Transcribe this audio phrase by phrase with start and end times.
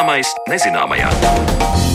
[0.00, 1.89] Zināmais nezināmajā.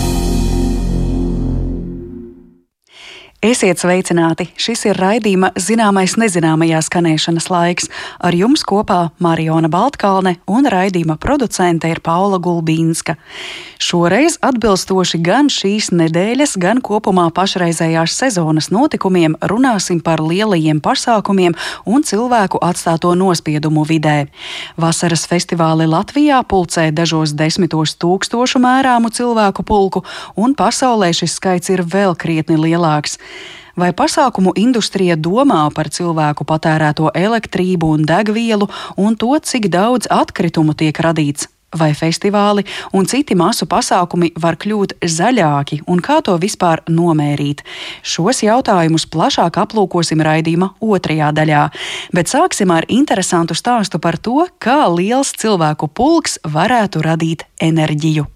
[3.45, 4.47] Esiet sveicināti!
[4.57, 7.89] Šis ir raidījuma zināmais nezināmajā skanēšanas laiks.
[8.17, 13.13] Ar jums kopā Mariona Baltkalne un raidījuma producente ir Paula Gulbīnska.
[13.77, 21.53] Šoreiz atbilstoši gan šīs nedēļas, gan kopumā pašreizējās sezonas notikumiem runāsim par lielajiem pasākumiem
[21.85, 24.15] un cilvēku atstāto nospiedumu vidē.
[24.81, 30.01] Vasaras festivāli Latvijā pulcē dažos desmitos tūkstošu mērāmu cilvēku pulku,
[30.33, 33.19] un pasaulē šis skaits ir vēl krietni lielāks.
[33.75, 40.77] Vai pasākumu industrija domā par cilvēku patērēto elektrību un degvielu un to, cik daudz atkritumu
[40.79, 41.49] tiek radīts?
[41.75, 42.63] Vai festivāli
[42.95, 47.65] un citi masu pasākumi var kļūt zaļāki un kā to vispār nomērīt?
[47.99, 51.65] Šos jautājumus plašāk aplūkosim raidījuma otrajā daļā,
[52.15, 58.29] bet sāksim ar interesantu stāstu par to, kā liels cilvēku pulks varētu radīt enerģiju.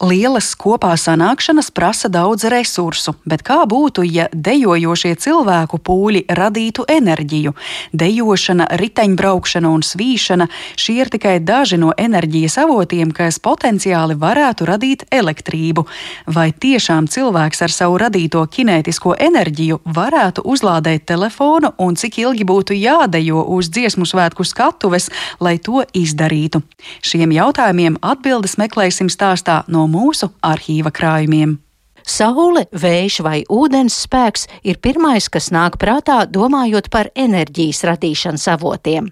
[0.00, 7.52] Lielas kopā sanākšanas prasa daudz resursu, bet kā būtu, ja dejojošie cilvēku pūļi radītu enerģiju?
[7.92, 10.46] Dejošana, riteņbraukšana un svīšana-
[10.82, 15.84] šie ir tikai daži no enerģijas avotiem, kas potenciāli varētu radīt elektrību.
[16.26, 22.72] Vai tiešām cilvēks ar savu radīto kinētisko enerģiju varētu uzlādēt telefonu un cik ilgi būtu
[22.72, 26.62] jādejo uz dziesmu svētku skatuves, lai to izdarītu?
[27.02, 31.58] Šiem jautājumiem atbildes meklēsim stāstā no mūsu arhīva krājumiem.
[32.06, 39.10] Saule, vējš vai ūdens spēks ir pirmais, kas nāk prātā, domājot par enerģijas radīšanas avotiem.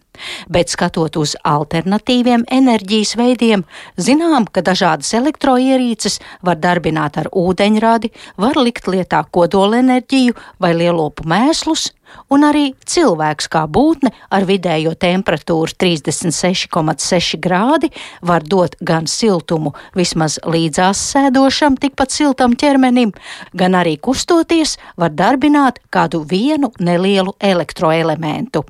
[0.50, 3.64] Bet skatot uz alternatīviem enerģijas veidiem,
[4.00, 11.92] zinām, ka dažādas elektroierīces var darbināt ar ūdeņradi, var likt lietā kodolenerģiju vai lielopu mēslus,
[12.32, 17.90] un arī cilvēks kā būtne ar vidējo temperatūru 36,6 grādi
[18.22, 23.12] var dot gan siltumu vismaz līdzās sēdošam, tikpat siltam ķermenim,
[23.54, 28.64] gan arī kustoties var darbināt kādu vienu nelielu elektroelementu.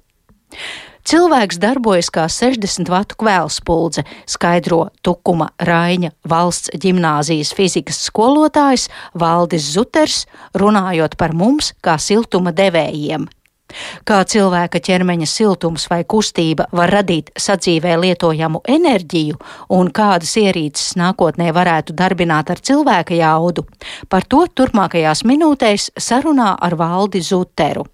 [1.08, 10.26] Cilvēks darbojas kā 60 vatu kvēlspuldze, skaidro Tukuma Raiņa valsts ģimnāzijas fizikas skolotājs Valdis Zuters,
[10.52, 13.24] runājot par mums kā siltuma devējiem.
[14.04, 19.40] Kā cilvēka ķermeņa siltums vai kustība var radīt sadzīvē lietojamu enerģiju
[19.80, 23.64] un kādas ierīces nākotnē varētu darbināt ar cilvēka jaudu,
[24.12, 27.88] par to turpmākajās minūtēs sarunā ar Valdi Zuteru.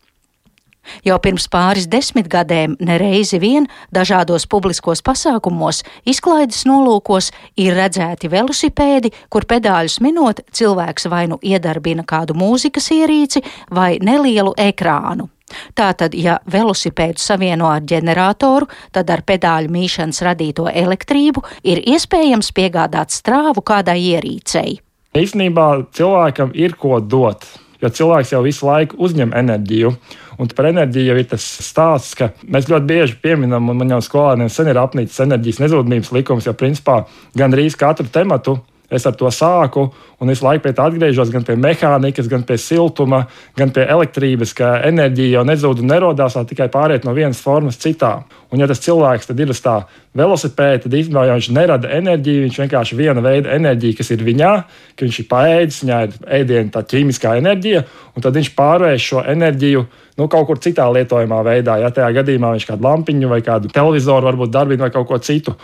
[1.05, 7.31] Jau pirms pāris desmitgadēm nereizi vien dažādos publiskos pasākumos, izklaides nolūkos
[7.61, 14.55] ir redzēti velosipēdi, kur pedāļus minot cilvēks vai nu iedarbina kādu mūzikas ierīci vai nelielu
[14.59, 15.31] ekrānu.
[15.77, 23.15] Tātad, ja velosipēdu savieno ar ģeneratoru, tad ar pedāļu mīšanas radīto elektrību ir iespējams piegādāt
[23.15, 24.79] strāvu kādai ierīcei.
[25.15, 27.47] Īsnībā cilvēkam ir ko dot,
[27.85, 29.95] jo cilvēks jau visu laiku uzņem enerģiju.
[30.41, 34.01] Un par enerģiju jau ir tas stāsts, ka mēs ļoti bieži pieminam, un man jau
[34.03, 37.05] skolēniem sen ir apnīcis enerģijas nezudumības likums, jo principā
[37.39, 38.59] gandrīz katru tematu
[38.97, 39.89] es ar to sāku,
[40.21, 43.25] un visu laiku pie tā atgriežos gan pie mehānikas, gan pie siltuma,
[43.59, 48.17] gan pie elektrības, ka enerģija jau nezūd un nerodās, tikai pāriet no vienas formas citā.
[48.55, 49.81] Un, ja tas cilvēks ir uz tā
[50.15, 54.53] velosipēda, tad īstenībā viņš nerada enerģiju, viņš vienkārši viena veida enerģiju, kas ir viņā,
[54.95, 57.83] ka viņš ir paēdis, viņā ir ēdiena tā ķīmiskā enerģija,
[58.15, 59.87] un tad viņš pārvērš šo enerģiju
[60.21, 61.81] nu, kaut kur citā lietojamā veidā.
[61.83, 65.57] Ja tajā gadījumā viņš kādu lampiņu vai kādu televizoru varbūt darbina vai kaut ko citu.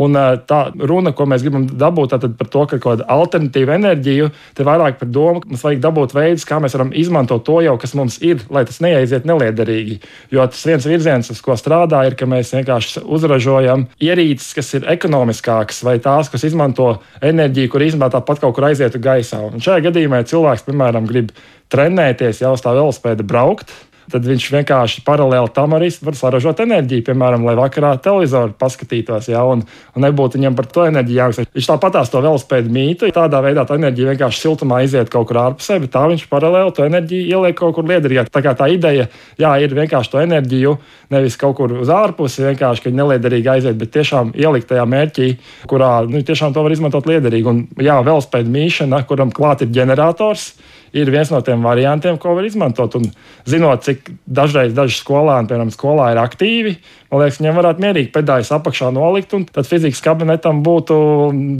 [0.00, 0.16] Un
[0.48, 4.98] tā runa, ko mēs gribam dabūt par to, ka kaut kāda alternatīva enerģija, te vairāk
[4.98, 8.18] par domu, ka mums vajag dabūt veidus, kā mēs varam izmantot to jau, kas mums
[8.26, 10.00] ir, lai tas neaiziet neliederīgi.
[10.34, 14.90] Jo tas viens virziens, uz ko strādā, ir, ka mēs vienkārši uzražojam ierīces, kas ir
[14.96, 19.44] ekonomiskākas, vai tās, kas izmanto enerģiju, kur īstenībā tāpat kaut kur aizietu gaisā.
[19.46, 21.34] Un šajā gadījumā, cilvēks, piemēram, grib
[21.72, 23.70] trenēties, jau uz tā velospēda braukt,
[24.14, 27.02] tad viņš vienkārši paralēli tam arī var saražot enerģiju.
[27.08, 31.46] Piemēram, lai vakarā televizoru paskatītos, ja, un, un nebūtu viņam par to enerģiju jāmaksā.
[31.56, 33.10] Viņš tāpatās to velospēdu mītu.
[33.14, 36.86] Tādā veidā tā enerģija vienkārši siltumā iziet kaut kur ārpusē, bet tā viņš paralēli to
[36.86, 38.30] enerģiju ieliek kaut kur liederīgāk.
[38.34, 39.08] Tā kā tā ideja
[39.40, 40.76] jā, ir vienkārši to enerģiju
[41.14, 45.28] nevis kaut kur uz ārpusi, vienkārši, ka neliederīgi aiziet, bet tiešām ielikt tajā mērķī,
[45.70, 47.50] kurā nu, tiešām to var izmantot liederīgi.
[47.50, 50.52] Un jā, velospēdu mīšana, kuram klāt ir ģenerators
[50.94, 52.94] ir viens no tiem variantiem, ko var izmantot.
[52.98, 53.08] Un
[53.50, 56.76] zinot, cik dažreiz daži skolēni, piemēram, skolā ir aktīvi,
[57.10, 60.96] man liekas, viņiem varētu mierīgi pedāļus apakšā nolikt, un tad fizikas kabinetam būtu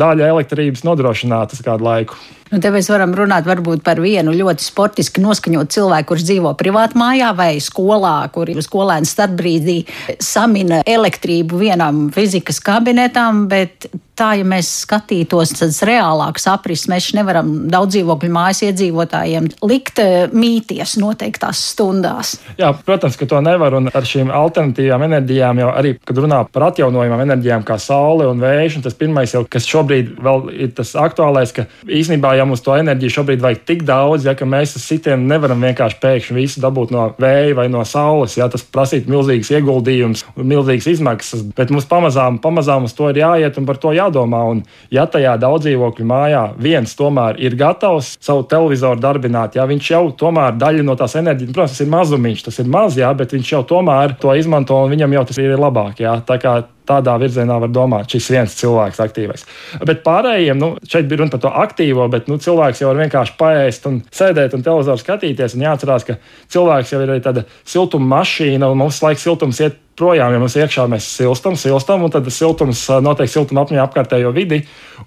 [0.00, 2.18] daļa elektrības nodrošinātas kādu laiku.
[2.54, 7.00] Nu, te mēs varam runāt varbūt par vienu ļoti sportiski noskaņotu cilvēku, kurš dzīvo privātā
[7.00, 9.80] mājā vai skolā, kur skolēns starpbrīdī
[10.22, 17.50] samina elektrību vienam fizikas kabinetam, bet tā, ja mēs skatītos tādas reālākas aprises, mēs nevaram
[17.70, 22.36] daudz dzīvokļu mājas iedzīvotājiem likt eh, mīties noteiktās stundās.
[22.60, 23.74] Jā, protams, ka to nevar.
[23.74, 28.42] Un ar šīm alternatīvām enerģijām jau arī, kad runā par atjaunojumām enerģijām, kā saule un
[28.42, 32.62] vējš, un tas pirmais, jau, kas šobrīd vēl ir tas aktuālais, ka īstenībā, ja mums
[32.64, 36.92] to enerģiju šobrīd vajag tik daudz, ja mēs uz sitiem nevaram vienkārši pēkšņi visu dabūt
[36.92, 42.38] no vēja vai no saules, ja tas prasītu milzīgas ieguldījumus milzīgas izmaksas, bet mums pamazām,
[42.42, 44.42] pamazām uz to ir jāiet un par to jādomā.
[44.52, 44.62] Un,
[44.92, 50.58] ja tajā daudzdzīvokļu mājā viens tomēr ir gatavs savu televizoru darbināt, ja viņš jau tomēr
[50.60, 53.64] daļa no tās enerģijas, protams, tas ir mazumiņš, tas ir maz, jā, bet viņš jau
[53.74, 56.04] tomēr to izmanto un viņam jau tas ir labāk.
[56.04, 56.18] Jā.
[56.28, 56.58] Tā kā
[56.88, 59.46] tādā virzienā var domāt, šis viens cilvēks aktīvais.
[59.88, 63.36] Bet pārējiem, nu, šeit bija runa par to aktīvo, bet nu, cilvēks jau var vienkārši
[63.40, 65.56] paēst un sēdēt un televizoru skatīties.
[65.56, 66.18] Un jāatcerās, ka
[66.52, 70.56] cilvēks jau ir arī tāda siltuma mašīna un mums laiks siltums iet projām, ja mums
[70.58, 74.64] iekšā mēs silstam, silstam, un tad siltums notiek siltuma apmaiņā apkārtējo vidi.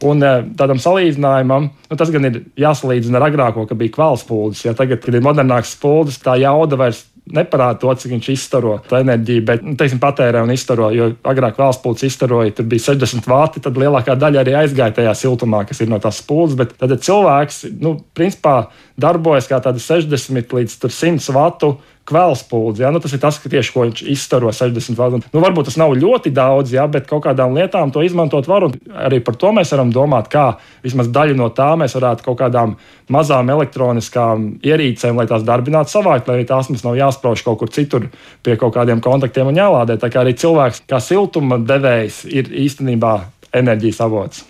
[0.08, 0.24] Un
[0.58, 4.64] tādam salīdzinājumam, nu, tas gan ir jāsalīdzina ar agrāko, kad bija kvēlspūlis.
[4.68, 7.04] Ja tagad, kad ir modernāks spūlis, tā jauda vairs
[7.34, 10.90] neparāda to, cik viņš izstaro enerģiju, bet, nu, teiksim, patērē un izstaro.
[10.96, 15.14] Jo agrāk valsts pūlis izstaroja, tur bija 60 vati, tad lielākā daļa arī aizgāja tajā
[15.18, 16.58] siltumā, kas ir no tās spūles.
[16.60, 18.58] Bet tad cilvēks, nu, principā
[19.00, 21.76] darbojas kā tāda 60 līdz 100 vatu
[22.08, 22.84] kvēlspūdzi.
[22.86, 22.92] Ja?
[22.94, 25.22] Nu, tas ir tas, tieši, ko viņš izstaro 60 vadu.
[25.34, 26.88] Nu, varbūt tas nav ļoti daudz, ja?
[26.92, 28.70] bet kaut kādām lietām to izmantot var.
[29.08, 30.48] Arī par to mēs varam domāt, kā
[30.86, 32.76] vismaz daļu no tā mēs varētu kaut kādām
[33.14, 38.10] mazām elektroniskām ierīcēm, lai tās darbinātu savādāk, lai tās mums nav jāsprauž kaut kur citur
[38.44, 40.00] pie kaut kādiem kontaktiem un jālādē.
[40.02, 43.18] Tā kā arī cilvēks kā siltuma devējs ir īstenībā
[43.56, 44.46] enerģijas avots.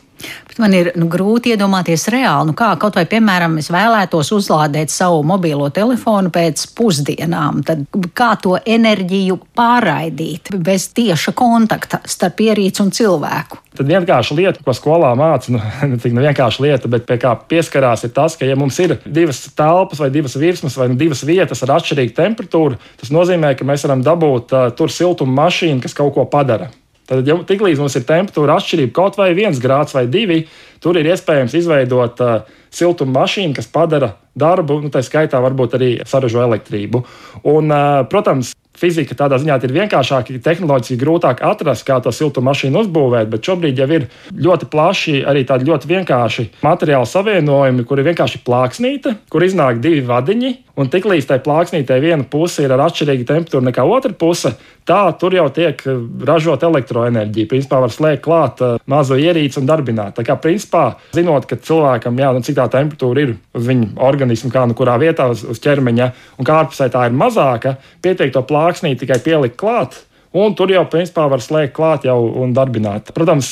[0.47, 4.93] Bet man ir nu, grūti iedomāties reāli, nu, kā kaut vai, piemēram, es vēlētos uzlādēt
[4.93, 7.61] savu mobilo telefonu pēc pusdienām.
[7.67, 7.85] Tad
[8.17, 13.61] kā to enerģiju pārraidīt bez tieša kontakta starp ierīci un cilvēku?
[13.77, 15.61] Tad vienkārši lieta, ko skolā māca, nu,
[15.91, 18.97] ne tik nu vienkārši lieta, bet pie kā pieskarās, ir tas, ka, ja mums ir
[19.05, 23.85] divas telpas vai divas virsmas vai divas vietas ar atšķirīgu temperatūru, tas nozīmē, ka mēs
[23.85, 26.71] varam dabūt uh, tur siltuma mašīnu, kas kaut ko padara.
[27.07, 30.41] Tad, ja tiklīdz mums ir temperatūra atšķirība kaut vai viens grāds vai divi,
[30.83, 32.39] tur ir iespējams izveidot uh,
[32.73, 37.03] siltuma mašīnu, kas padara darbu, nu, tā skaitā varbūt arī saražo elektrību.
[37.49, 37.73] Un,
[38.11, 43.49] protams, fizika tādā ziņā ir vienkāršāka, tehnoloģiski grūtāk atrast, kā to siltuma mašīnu uzbūvēt, bet
[43.49, 49.17] šobrīd jau ir ļoti plaši arī tādi ļoti vienkārši materiāli savienojumi, kur ir vienkārši plāksnīte,
[49.33, 53.85] kur iznāk divi vadiņi, un tiklīdz tai plāksnītei viena puse ir ar atšķirīgu temperatūru nekā
[53.89, 54.53] otra puse,
[54.87, 55.81] tā tur jau tiek
[56.29, 57.49] ražot elektroenerģija.
[57.49, 60.15] Principā var slēgt klāt mazo ierīci un darbināt.
[60.19, 60.85] Tā kā principā
[61.17, 64.97] zinot, ka cilvēkam, jā, nu, cik tā temperatūra ir uz viņa organismu, kā nu kurā
[65.01, 69.59] vietā uz, uz ķermeņa, un kā ārpusē tā ir mazāka, pietiek to plāksnī tikai pielikt
[69.59, 70.03] klāt.
[70.37, 73.13] Un tur jau principā var slēgt klāt jau un darbināt.
[73.15, 73.47] Protams,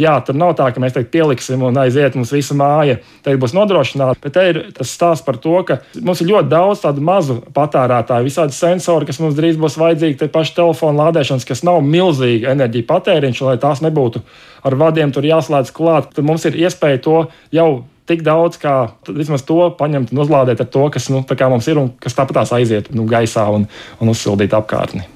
[0.00, 2.98] jā, tur nav tā, ka mēs teikt, pieliksim un aiziet mums visa māja.
[3.24, 4.18] Te būs nodrošināta.
[4.24, 8.26] Bet te ir tas stāsts par to, ka mums ir ļoti daudz tādu mazu patērētāju,
[8.26, 12.90] visādi sensori, kas mums drīz būs vajadzīgi, te paši telefona lādēšanas, kas nav milzīga enerģija
[12.90, 14.24] patēriņš, lai tās nebūtu
[14.66, 16.10] ar vadiem tur jāslēdz klāt.
[16.16, 17.16] Tad mums ir iespēja to
[17.54, 17.70] jau
[18.10, 18.74] tik daudz, kā
[19.06, 22.90] vismaz to paņemt un uzlādēt ar to, kas nu, mums ir un kas tāpatās aiziet
[22.94, 23.68] nu, gaisā un,
[24.02, 25.06] un uzsildīt apkārtni.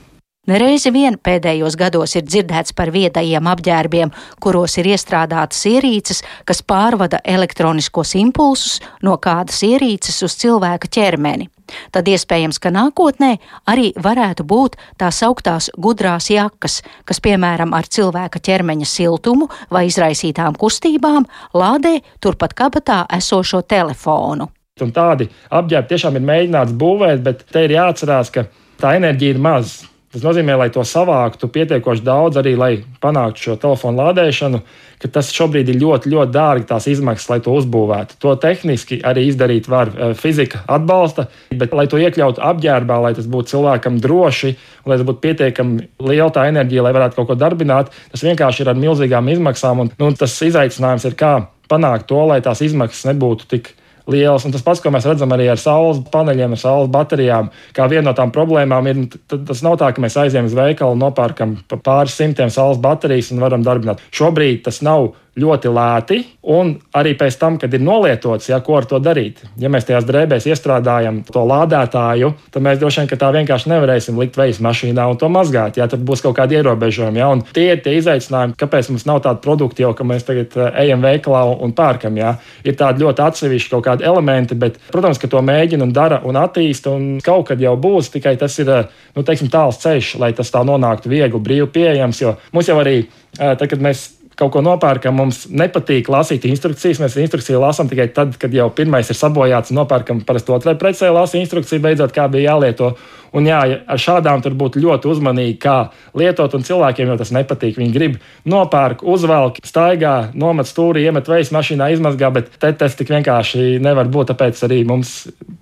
[0.44, 4.10] Nereizi vien pēdējos gados ir dzirdēts par viedajiem apģērbiem,
[4.44, 11.48] kuros ir iestrādātas ierīces, kas pārvada elektroniskos impulsus no kādas ierīces uz cilvēka ķermeni.
[11.96, 13.30] Tad iespējams, ka nākotnē
[13.72, 20.60] arī varētu būt tā sauktās gudrās jakas, kas, piemēram, ar cilvēka ķermeņa siltumu vai izraisītām
[20.60, 21.24] kustībām
[21.56, 24.50] lādē turpat kabatā esošo telefonu.
[24.84, 28.44] Un tādi apģērbi tiešām ir mēģināts būvēt, bet te ir jāatcerās, ka
[28.76, 29.93] tā enerģija ir maza.
[30.14, 34.60] Tas nozīmē, lai to savāktu pietiekoši daudz, arī lai panāktu šo telefonu lādēšanu,
[35.02, 38.20] ka tas šobrīd ir ļoti, ļoti dārgi tās izmaksas, lai to uzbūvētu.
[38.22, 39.90] To tehniski arī izdarīt var.
[39.90, 44.54] Eh, fizika atbalsta, bet, lai to iekļautu apģērbā, lai tas būtu cilvēkam droši,
[44.86, 48.70] lai tas būtu pietiekami liela tā enerģija, lai varētu kaut ko darbināt, tas vienkārši ir
[48.70, 49.82] ar milzīgām izmaksām.
[49.82, 53.74] Un, nu, tas izaicinājums ir, kā panākt to, lai tās izmaksas nebūtu tik
[54.10, 54.44] liels.
[54.44, 58.10] Un tas pats, ko mēs redzam arī ar saules paneļiem, ar saules baterijām, kā viena
[58.10, 62.52] no tām problēmām ir, tas nav tā, ka mēs aizējām uz veikalu, nopērkam pāris simtiem
[62.52, 64.02] saules baterijas un varam darbināt.
[64.14, 66.18] Šobrīd tas nav ļoti lēti,
[66.54, 69.42] un arī pēc tam, kad ir nolietots, ja, ko ar to darīt.
[69.60, 74.38] Ja mēs tajās drēbēs iestrādājam to lādētāju, tad mēs droši vien tā vienkārši nevarēsim likt
[74.38, 75.80] vejas mašīnā un to mazgāt.
[75.80, 77.22] Ja, tad būs kaut kādi ierobežojumi.
[77.22, 80.80] Ja, tie ir tie izaicinājumi, kāpēc mums nav tāda produkta jau, ka mēs tagad eh,
[80.86, 82.18] ejam veikalā un pērkam.
[82.20, 82.36] Ja.
[82.64, 86.38] Ir tādi ļoti atsevišķi kaut kādi elementi, bet, protams, ka to mēģina un dara un
[86.38, 90.30] attīsta, un kaut kad jau būs, tikai tas ir eh, nu, teiksim, tāls ceļš, lai
[90.36, 92.22] tas tā nonāktu viegli, brīvi pieejams.
[92.22, 93.00] Jo mums jau arī,
[93.38, 97.00] eh, tad, kad mēs kaut ko nopērkam, mums nepatīk lasīt instrukcijas.
[97.02, 101.10] Mēs instrukciju lasām tikai tad, kad jau pirmais ir sabojāts, un nopērkam parasti otrai precē,
[101.14, 102.94] lasa instrukciju beidzot, kā bija jālieto.
[103.34, 103.58] Un jā,
[103.90, 107.80] ar šādām tur būtu ļoti uzmanīgi, kā lietot, un cilvēkiem jau tas nepatīk.
[107.80, 113.10] Viņi grib nopērk, uzvelk, staigā, nomet stūri, iemet vejas mašīnā, izmazgā, bet te tas tik
[113.10, 115.16] vienkārši nevar būt, tāpēc arī mums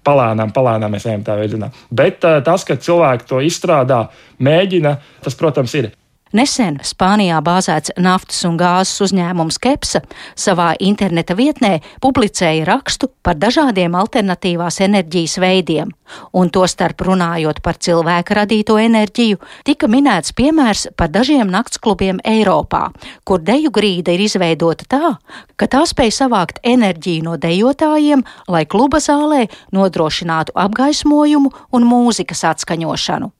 [0.04, 1.72] palēnām, palēnām mēs ejam tā virzienā.
[1.88, 4.04] Bet tas, ka cilvēki to izstrādā,
[4.36, 5.94] mēģina, tas, protams, ir.
[6.32, 10.00] Nesen Spānijā bāzēts naftas un gāzes uzņēmums Kepsa
[10.32, 15.90] savā interneta vietnē publicēja rakstu par dažādiem alternatīvās enerģijas veidiem,
[16.32, 22.86] un tostarp runājot par cilvēka radīto enerģiju, tika minēts piemērs par dažiem naktsklubiem Eiropā,
[23.28, 25.12] kur deju grīda ir izveidota tā,
[25.60, 29.44] ka tā spēj savākt enerģiju no dejotājiem, lai kluba zālē
[29.76, 33.34] nodrošinātu apgaismojumu un mūzikas atskaņošanu.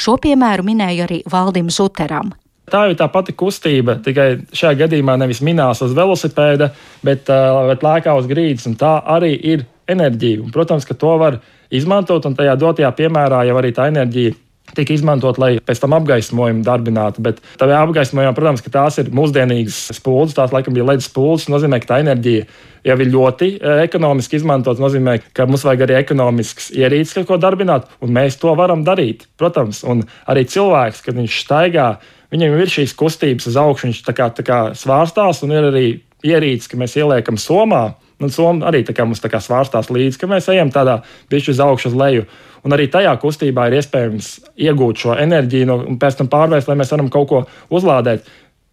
[0.00, 2.32] Šo piemēru minēja arī Valdim Zuteram.
[2.70, 6.70] Tā ir tā pati kustība, tikai šajā gadījumā nevis minās uz velosipēda,
[7.06, 7.26] bet,
[7.70, 8.68] bet lēkā uz grīdas.
[8.78, 10.44] Tā arī ir enerģija.
[10.44, 11.40] Un, protams, ka to var
[11.74, 14.36] izmantot, un tajā dotajā piemērā jau arī tā enerģija
[14.76, 17.22] tika izmantot, lai pēc tam apgaismojumu darbinātu.
[17.24, 21.48] Bet tādā apgaismojumā, protams, tās ir mūsdienīgas spuldzes, tās laikam bija ledus spuldzes.
[21.52, 22.46] Nozīmē, ka tā enerģija
[22.86, 24.76] jau ir ļoti e, ekonomiski izmantot.
[24.76, 29.26] Tas nozīmē, ka mums vajag arī ekonomisks ierīces, ko darbināt, un mēs to varam darīt.
[29.40, 31.88] Protams, un arī cilvēks, kad viņš staigā,
[32.32, 35.88] viņam ir šīs kustības uz augšu, viņš tā kā, tā kā svārstās, un ir arī
[36.26, 37.90] ierīces, ka mēs ieliekam somā.
[38.20, 40.98] Un Somija arī tā kā mums tā kā svārstās līdzi, ka mēs ejam tādā
[41.32, 42.26] pišķi uz augšu, uz leju.
[42.66, 44.34] Un arī tajā kustībā ir iespējams
[44.68, 48.28] iegūt šo enerģiju no, un pēc tam pārvērst, lai mēs varam kaut ko uzlādēt.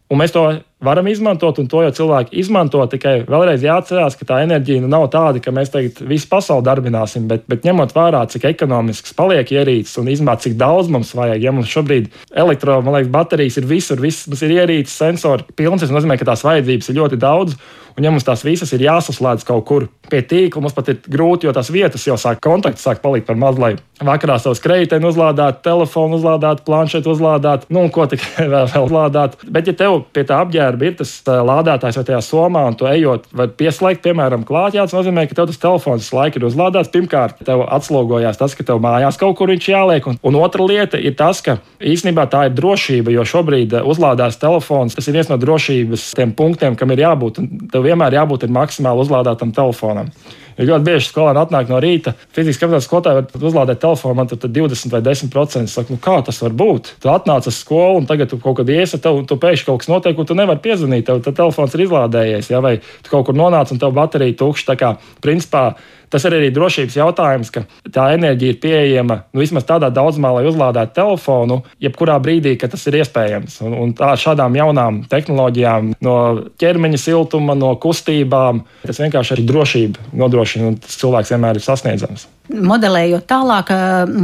[0.07, 0.41] Un mēs to
[0.79, 2.79] varam izmantot, un to jau cilvēki izmanto.
[2.87, 7.25] Tikai vēlreiz jāatcerās, ka tā enerģija nu nav tāda, ka mēs tagad visu pasauli darbināsim,
[7.27, 11.43] bet, bet ņemot vērā, cik ekonomisks paliek ierīces un izmēt, cik daudz mums vajag.
[11.43, 16.29] Ja mums šobrīd elektrobaterijas ir visur, viss, mums ir ierīces, sensori pilns, tas nozīmē, ka
[16.31, 17.59] tās vajadzības ir ļoti daudz.
[17.97, 21.47] Un, ja mums tās visas ir jāsaslēdz kaut kur pie tīkla, mums pat ir grūti,
[21.47, 23.71] jo tās vietas jau sāk kontakts, sāk palikt par maz, lai
[24.05, 29.39] vakarā savus kreiteni uzlādētu, telefonu uzlādētu, planšetu uzlādētu, nu, un ko tikai vēl, vēl uzlādāt.
[29.49, 33.25] Bet, ja tev pie tā apģērba ir tas lādētājs vai tajā somā, un tu ejot,
[33.33, 36.93] var pieslēgt, piemēram, klāt, jā, tas nozīmē, ka tev tas telefons laika ir uzlādēts.
[36.93, 41.01] Pirmkārt, tev atslogojās tas, ka tev mājās kaut kur viņš jāliek, un, un otra lieta
[41.01, 45.41] ir tas, ka īstenībā tā ir drošība, jo šobrīd uzlādās telefons, tas ir viens no
[45.41, 46.05] drošības
[46.37, 47.41] punktiem, kam ir jābūt.
[47.73, 50.11] Tev vienmēr jābūt maksimāli uzlādētam telefonam.
[50.57, 54.41] Jo ļoti bieži skolēni atnāk no rīta, fizikas kapitāla skolotāji var uzlādēt telefonu, man tur
[54.41, 55.69] 20 vai 10%.
[55.69, 56.95] Saka, nu, kā tas var būt?
[57.03, 59.91] Tu atnāc uz skolu, un tagad tu kaut kad iesi, tev tu pēkšņi kaut kas
[59.91, 61.11] notiek, un tu nevari piezvanīt.
[61.11, 62.63] Tev telefons ir izlādējies, ja?
[62.63, 64.71] vai tu kaut kur nonāc, un tev baterija tukša.
[64.71, 65.67] Tā kā principā
[66.09, 70.45] Tas ir arī drošības jautājums, ka tā enerģija ir pieejama nu, vismaz tādā daudzumā, lai
[70.47, 73.59] uzlādētu telefonu, jebkurā brīdī, kad tas ir iespējams.
[73.67, 76.15] Un, un tā šādām jaunām tehnoloģijām, no
[76.63, 80.07] ķermeņa siltuma, no kustībām, tas vienkārši arī drošību
[80.47, 83.71] nodrošina, un tas cilvēks vienmēr ir sasniedzams modelējot tālāk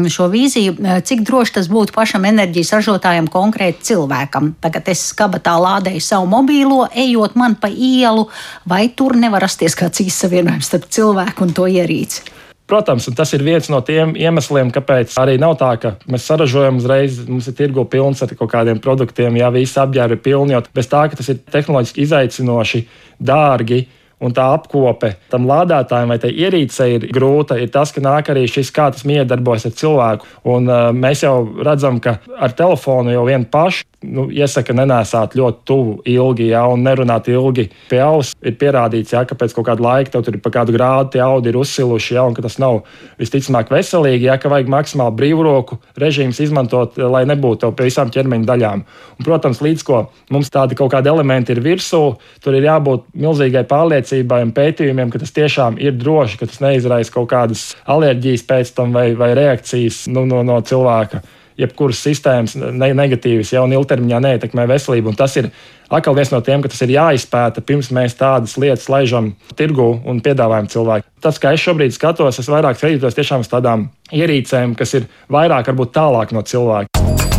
[0.07, 4.53] šo vīziju, cik droši tas būtu pašam enerģijas ražotājam, konkrēti cilvēkam.
[4.63, 8.29] Tagad es kabatā lādēju savu mobīlo, ejot man pa ielu,
[8.63, 12.23] vai tur nevar rasties kāds īsavienojums starp cilvēku un to ierīci.
[12.63, 17.19] Protams, tas ir viens no tiem iemesliem, kāpēc arī nav tā, ka mēs saražojam uzreiz,
[17.27, 20.87] mums ir tirgo pilns ar kaut kādiem produktiem, ja visi apģērbi ir pilni, jo bez
[20.87, 22.81] tā, ka tas ir tehnoloģiski izaicinoši,
[23.19, 23.81] dārgi
[24.23, 28.45] un tā apkope tam lādētājam vai tai ierīcei ir grūta, ir tas, ka nāk arī
[28.49, 30.29] šis kā tas miedarbojas ar cilvēku.
[30.53, 35.63] Un, uh, mēs jau redzam, ka ar telefonu jau vien pašu nu, iesaka nenēsāt ļoti
[35.67, 38.35] tuvu ilgi, ja, un nerunāt ilgi pie auss.
[38.43, 41.23] Ir pierādīts, ja, ka pēc kaut kāda laika tev tur ir pa kādu grādu tie
[41.23, 42.81] audi ir uzsiluši, ja, un ka tas nav
[43.21, 48.49] visticamāk veselīgi, ja, ka vajag maksimāli brīvroku režīmus izmantot, lai nebūtu tev pie visām ķermeņa
[48.49, 48.83] daļām.
[49.17, 52.03] Un, protams, līdz ko mums tādi kaut kādi elementi ir virsū,
[52.43, 57.13] tur ir jābūt milzīgai pārliecībai un pētījumiem, ka tas tiešām ir droši, ka tas neizraisa
[57.13, 61.23] kaut kādas alerģijas pēc tam vai, vai reakcijas nu, no, no cilvēka
[61.59, 65.13] jebkuras sistēmas ne, negatīvas, jau un ilgtermiņā neietekmē veselību.
[65.13, 65.49] Un tas ir
[65.89, 70.23] atkal viens no tiem, ka tas ir jāizpēta pirms mēs tādas lietas laižam tirgu un
[70.25, 71.09] piedāvājam cilvēkiem.
[71.23, 75.69] Tas, kā es šobrīd skatos, es vairāk skatītos tiešām uz tādām ierīcēm, kas ir vairāk,
[75.71, 77.32] varbūt tālāk no cilvēka.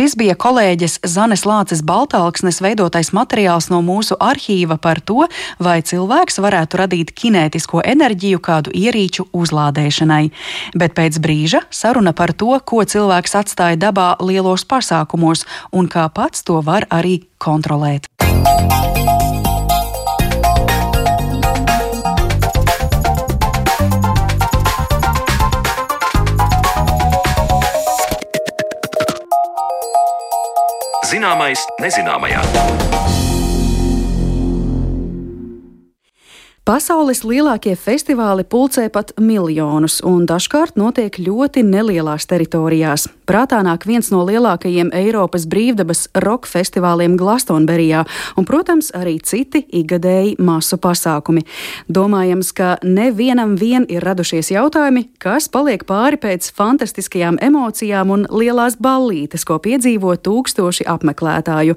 [0.00, 5.26] Šis bija kolēģis Zanes Lācis Baltāksnes veidotais materiāls no mūsu arhīva par to,
[5.60, 10.22] vai cilvēks varētu radīt kinētisko enerģiju kādu ierīču uzlādēšanai.
[10.72, 15.44] Bet pēc brīža saruna par to, ko cilvēks atstāja dabā lielos pasākumos
[15.76, 18.08] un kā pats to var arī kontrolēt.
[31.10, 33.29] Zināmais nezināmajā.
[36.70, 43.08] Pasaules lielākie festivāli pulcē pat miljonus, un dažkārt notiek ļoti nelielās teritorijās.
[43.26, 48.04] Prātā nāk viens no lielākajiem Eiropas brīvdabas roka festivāliem Glastonberijā,
[48.38, 51.42] un, protams, arī citi ikgadēji masu pasākumi.
[51.90, 58.78] Domājams, ka nevienam vien ir radušies jautājumi, kas paliek pāri pēc fantastiskajām emocijām un lielās
[58.78, 61.74] ballītes, ko piedzīvo tūkstoši apmeklētāju.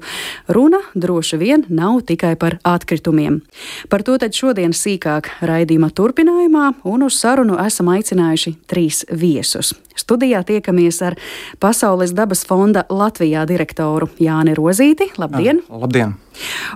[0.54, 3.42] Runa droši vien nav tikai par atkritumiem.
[3.90, 9.72] Par to tad šodien sīkāk raidījuma turpinājumā, un uz sarunu esam aicinājuši trīs viesus.
[9.94, 11.16] Studijā tiekamies ar
[11.62, 15.08] Pasaules dabas fonda Latvijā direktoru Jāni Rozīti.
[15.20, 15.62] Labdien!
[15.62, 16.16] Jā, labdien!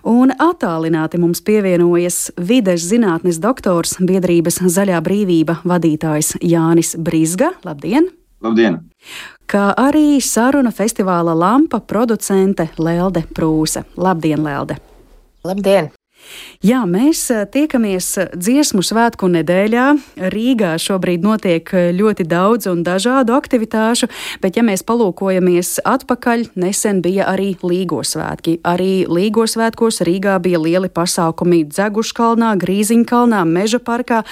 [0.07, 7.53] Un attālināti mums pievienojas vides zinātnes doktors, biedrības Zaļā brīvība vadītājs Jānis Brizga.
[7.67, 8.09] Labdien!
[8.45, 8.81] Labdien!
[9.49, 13.83] Kā arī saruna festivāla lampa producente Lelde Prūse.
[13.97, 14.79] Labdien, Lelde!
[15.45, 15.91] Labdien!
[16.59, 19.83] Jā, mēs eh, tiekamies eh, dziesmu svētku nedēļā.
[20.35, 24.09] Rīgā šobrīd notiek eh, ļoti daudz un dažādu aktivitāšu,
[24.43, 28.57] bet ja mēs palūkojamies atpakaļ, nesen bija arī Līgo svētki.
[28.67, 34.25] Arī Līgo svētkos Rīgā bija lieli pasākumi Dzeguškalnā, Grīziņkalnā, Meža parkā.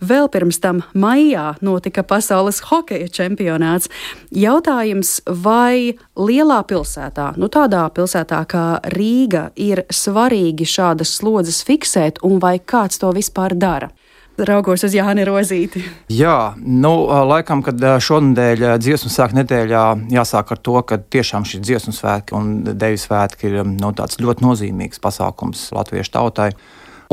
[0.00, 3.92] Vēl pirms tam maijā notika pasaules hokeja čempionāts.
[4.32, 8.66] Jautājums, vai lielā pilsētā, nu tādā pilsētā kā
[8.96, 13.90] Rīga, ir svarīgi šādas slodzes fiksēt, un vai kāds to vispār dara?
[14.36, 15.80] Raugos uz Jāni Rozīti.
[16.12, 16.90] Jā, nu,
[17.28, 22.50] laikam, kad šonadēļ dziesmu svētku nedēļā jāsāk ar to, ka tiešām šī dziesmu svētki un
[22.66, 26.50] deju svētki ir nu, tāds ļoti nozīmīgs pasākums latviešu tautai.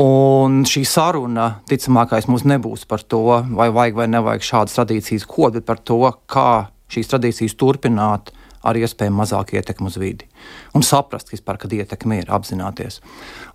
[0.04, 3.22] Un šī saruna, ticamākais, mums nebūs par to,
[3.56, 8.78] vai vajag vai nevajag šādas tradīcijas kod, bet par to, kā šīs tradīcijas turpināt ar
[8.80, 10.28] iespējami mazāku ietekmi uz vidi.
[10.74, 13.00] Un saprast, vispār, kad ietekme ir apzināties.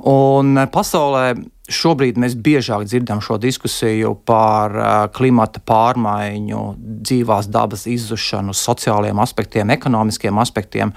[0.09, 1.33] Un eh, pasaulē
[1.69, 6.61] šobrīd mēs biežāk dzirdam šo diskusiju par eh, klimata pārmaiņu,
[7.09, 10.93] dzīvās dabas izzušanu, sociālajiem aspektiem, ekonomiskiem aspektiem.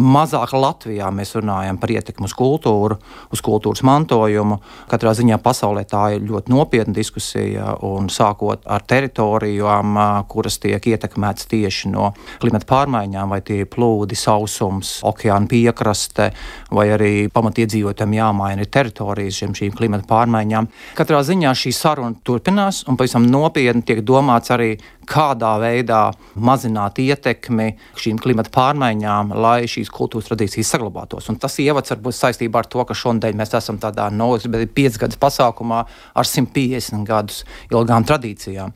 [0.00, 2.96] Mazāk Latvijā mēs runājam par ietekmi uz kultūru,
[3.32, 4.56] uz kultūras mantojumu.
[4.88, 9.98] Katrā ziņā pasaulē tā ir ļoti nopietna diskusija, un sākot ar teritorijām,
[10.32, 16.30] kuras tiek ietekmētas tieši no klimata pārmaiņām, vai tie ir plūdi, sausums, okeāna piekraste,
[16.72, 20.70] vai arī pamatiedzīvotājiem jāmaina teritorijas šiem šīm klimata pārmaiņām.
[20.96, 24.72] Katrā ziņā šī saruna turpinās, un pavisam nopietni tiek domāts arī,
[25.12, 26.02] kādā veidā
[26.40, 27.68] mazināt ietekmi
[28.00, 31.28] šīm klimata pārmaiņām, lai šī šīs kultūras tradīcijas saglabātos.
[31.30, 35.20] Un tas ievads varbūt saistībā ar to, ka šodien mēs esam tādā nolikts, piecas gadus
[35.22, 35.82] pasākumā
[36.14, 38.74] ar 150 gadus ilgām tradīcijām.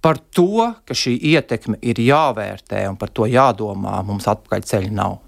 [0.00, 5.18] Par to, ka šī ietekme ir jāvērtē un par to jādomā, mums atpakaļ ceļa nav.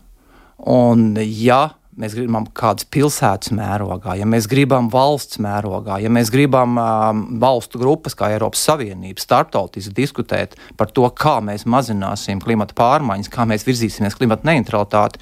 [0.73, 1.67] Un, ja
[2.01, 7.81] mēs gribam kādas pilsētas mērogā, ja mēs gribam valsts mērogā, ja mēs gribam um, valstu
[7.83, 13.67] grupas kā Eiropas Savienība starptautiski diskutēt par to, kā mēs mazināsim klimata pārmaiņas, kā mēs
[13.69, 15.21] virzīsimies klimata neutralitāti,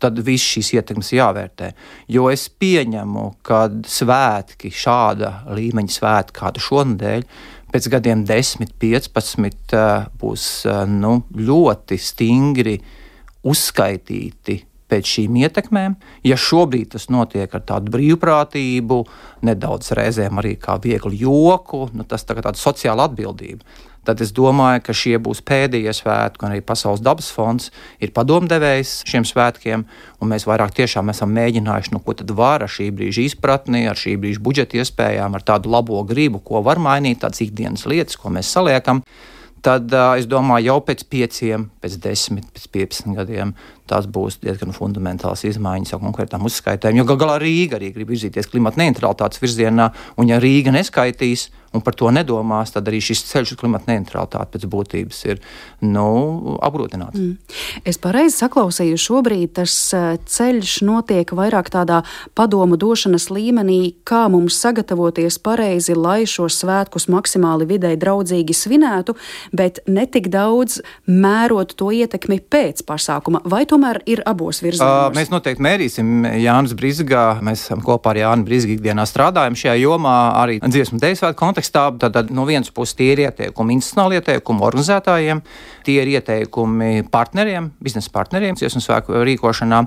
[0.00, 1.72] tad viss šīs ietekmes jāvērtē.
[2.12, 7.26] Jo es pieņemu, ka svētki, šāda līmeņa svētki, kāda šonadēļ,
[7.70, 10.48] pēc gadiem 10, 15 uh, būs
[10.90, 12.80] nu, ļoti stingri
[13.46, 14.56] uzskaitīti
[14.90, 15.96] pēc šīm ietekmēm.
[16.26, 19.04] Ja šobrīd tas notiek ar tādu brīvprātību,
[19.46, 23.64] nedaudz reizēm arī kā vieglu joku, nu, tas tā ir tāda sociāla atbildība.
[24.04, 27.68] Tad es domāju, ka šie būs pēdējie svētki, un arī Pasaules dabas fonds
[28.00, 29.84] ir padomdevējs šiem svētkiem.
[30.24, 34.16] Mēs vairāk tiešām esam mēģinājuši, nu, ko tad var ar šī brīža izpratni, ar šī
[34.22, 38.48] brīža budžeta iespējām, ar tādu labo gribu, ko var mainīt, tādas ikdienas lietas, ko mēs
[38.56, 39.04] saliekam
[39.64, 43.54] tad uh, es domāju, jau pēc pieciem, pēc desmit, pēc pieciem gadiem
[43.90, 47.00] tās būs diezgan fundamentāls izmaiņas jau konkrētām uzskaitēm.
[47.00, 51.82] Jo gal galā Rīga arī grib virzīties klimata neutralitātes virzienā, un ja Rīga neskaitīs, un
[51.84, 55.40] par to nedomās, tad arī šis ceļš uz klimata neutralitāti pēc būtības ir
[55.86, 57.18] nu, apgrūtināts.
[57.20, 57.36] Mm.
[57.86, 62.02] Es pareizi saklausīju, šobrīd tas eh, ceļš notiek vairāk tādā
[62.38, 69.14] padomu došanas līmenī, kā mums sagatavoties pareizi, lai šos svētkus maksimāli videi draudzīgi svinētu,
[69.54, 75.10] bet ne tik daudz mērot to ietekmi pēc pasākuma, vai tomēr ir abos virzienos?
[75.10, 77.24] Uh, mēs noteikti mērīsim Jānis Brīsgā.
[77.46, 81.59] Mēs kopā ar Jānu Brīsgu ikdienā strādājam šajā jomā arī dziesmu dēļ svētku kontekstā.
[81.68, 85.42] Tad, tad no vienas puses tie ir ieteikumi institucionāli ieteikumi organizētājiem,
[85.86, 89.82] tie ir ieteikumi partneriem, biznesa partneriem, dziesmu svētku rīkošanā.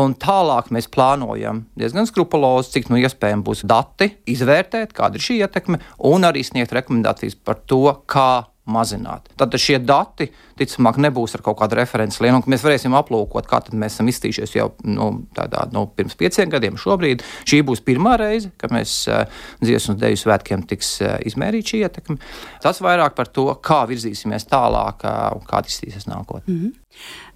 [0.00, 5.38] Un tālāk mēs plānojam diezgan skrupulozi, cik nu iespējams būs dati, izvērtēt, kāda ir šī
[5.44, 9.28] ietekme, un arī sniegt rekomendācijas par to, kā mazināt.
[9.36, 13.60] Tad šie dati, ticamāk, nebūs ar kaut kādu referenci lienu, un mēs varēsim aplūkot, kā
[13.72, 16.78] mēs esam iztīšies jau nu, tādā, nu, pirms pieciem gadiem.
[16.80, 19.24] Šobrīd šī būs pirmā reize, kad mēs uh,
[19.64, 22.18] dziesmu un deju svētkiem tiks uh, izmērīta šī ietekme.
[22.64, 26.46] Tas vairāk par to, kā virzīsimies tālāk uh, un kā attīstīsies nākotnē.
[26.48, 26.80] Mm -hmm.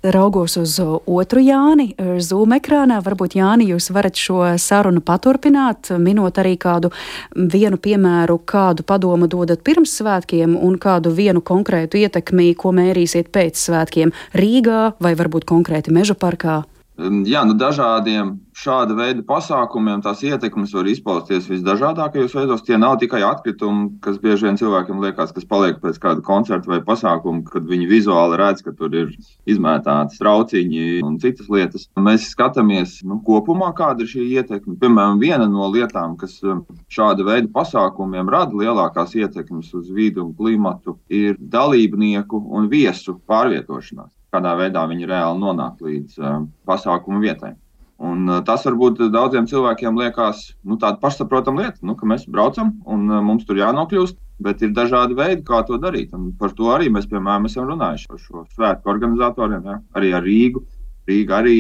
[0.03, 0.77] Raugos uz
[1.07, 1.89] otru Jāni,
[2.23, 3.01] Zoom ekrānā.
[3.03, 6.93] Varbūt Jāni, jūs varat šo sarunu paturpināt, minot arī kādu
[7.35, 12.71] vienu piemēru, kādu padomu dodat pirms svētkiem un kādu vienu konkrētu ietekmi, ko
[13.09, 16.65] mērīsiet pēc svētkiem Rīgā vai varbūt konkrēti Meža parkā.
[16.99, 22.65] Jā, nu dažādiem šāda veida pasākumiem tās ietekmes var izpausties visdažādākajos veidos.
[22.67, 26.81] Tie nav tikai atkritumi, kas bieži vien cilvēkiem liekas, kas paliek pēc kāda koncerta vai
[26.83, 29.15] pasākuma, kad viņi vizuāli redz, ka tur ir
[29.47, 31.87] izmētāti trauciņi un citas lietas.
[32.03, 34.75] Mēs skatāmies nu, kopumā, kāda ir šī ietekme.
[34.83, 40.35] Piemēram, viena no lietām, kas um, šāda veida pasākumiem rada lielākās ietekmes uz vidu un
[40.35, 46.39] klimatu, ir dalībnieku un viesu pārvietošanās kādā veidā viņi reāli nonāk līdz uh,
[46.69, 47.55] pasākuma vietai.
[47.99, 52.77] Un, uh, tas varbūt daudziem cilvēkiem liekas nu, tāda pašsaprotama lieta, nu, ka mēs braucam
[52.87, 54.19] un uh, mums tur jānokļūst.
[54.39, 56.13] Bet ir dažādi veidi, kā to darīt.
[56.15, 59.81] Un par to arī mēs, piemēram, esam runājuši ar šo svētku organizatoriem, ja?
[59.99, 60.63] arī ar Rīgu.
[61.11, 61.57] Rīga arī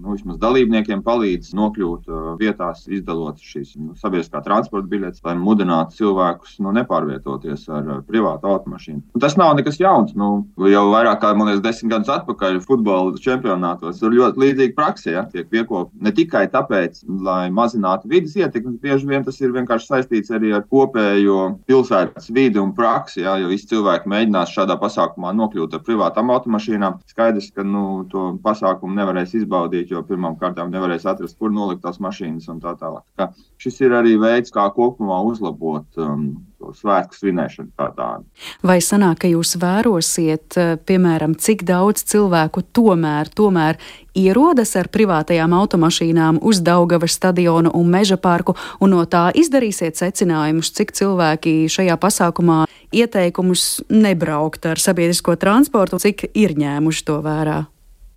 [0.00, 5.98] nu, vismaz dalībniekiem palīdz nokļūt uh, vietās, izdalot šīs nu, sabiedriskā transporta biļetes, lai mudinātu
[6.00, 9.02] cilvēkus nu, nepārvietoties ar uh, privātu automašīnu.
[9.14, 10.14] Un tas nav nekas jauns.
[10.18, 15.10] Nu, jau vairāk kā liekas, desmit gadus atpakaļ futbola čempionātos tur ļoti līdzīga praksa.
[15.12, 19.90] Ja, tiek piekopta ne tikai tāpēc, lai mazinātu vidas ietekmi, bieži vien tas ir vienkārši
[19.90, 23.22] saistīts arī ar kopējo pilsētas vidi un praksi.
[23.26, 27.00] Ja, jo visi cilvēki mēģinās šādā pasākumā nokļūt ar privātām automašīnām.
[27.12, 31.82] Skaidrs, ka nu, to pasākumu nevarēs izbaudīt darīt, jo pirmām kārtām nevarēs atrast, kur nolikt
[31.82, 33.04] tās mašīnas un tā tālāk.
[33.16, 38.24] Tā šis ir arī veids, kā kopumā uzlabot um, svētku svinēšanu kā tādu.
[38.62, 43.78] Vai sanāk, ka jūs vērosiet, uh, piemēram, cik daudz cilvēku tomēr, tomēr
[44.14, 50.72] ierodas ar privātajām automašīnām uz Daugavas stadionu un meža parku, un no tā izdarīsiet secinājumus,
[50.72, 57.62] cik cilvēki šajā pasākumā ieteikumus nebraukt ar sabiedrisko transportu, cik ir ņēmuši to vērā?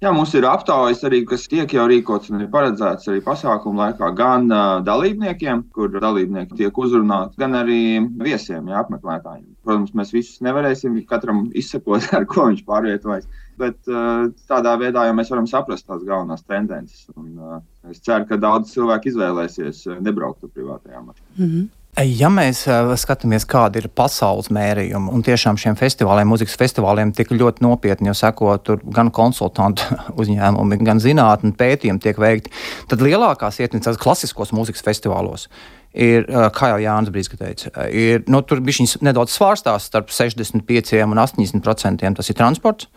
[0.06, 4.12] Jā, mums ir aptaujas arī, kas tiek jau rīkots un ir paredzēts arī pasākumu laikā
[4.14, 7.80] gan uh, dalībniekiem, kur dalībnieki tiek uzrunāti, gan arī
[8.20, 9.48] viesiem, jā, apmeklētājiem.
[9.66, 13.26] Protams, mēs visus nevarēsim katram izsekot, ar ko viņš pārvietojas.
[13.58, 17.08] Bet uh, tādā veidā jau mēs varam saprast tās galvenās tendences.
[17.16, 17.58] Un, uh,
[17.90, 21.34] es ceru, ka daudz cilvēku izvēlēsies nebraukt ar privātajām mašīnām.
[21.40, 21.66] Mm -hmm.
[21.96, 27.32] Ja mēs uh, skatāmies, kāda ir pasaules mērījuma, un tiešām šiem festivāliem, mūzikas festivāliem, tik
[27.32, 32.52] ļoti nopietni jau seko, tur gan konsultantu uzņēmumi, gan zinātnē pētījumi tiek veikti,
[32.92, 35.48] tad lielākās ietekmes klasiskos mūzikas festivālos
[35.96, 41.00] ir, uh, kā jau Jānis Brīsīs teica, ir, nu, tur bija nedaudz svārstās starp 65
[41.06, 42.18] un 80 procentiem.
[42.18, 42.92] Tas ir transports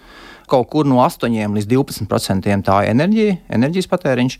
[0.50, 4.38] kaut kur no 8 līdz 12% tā enerģija, enerģijas patēriņš.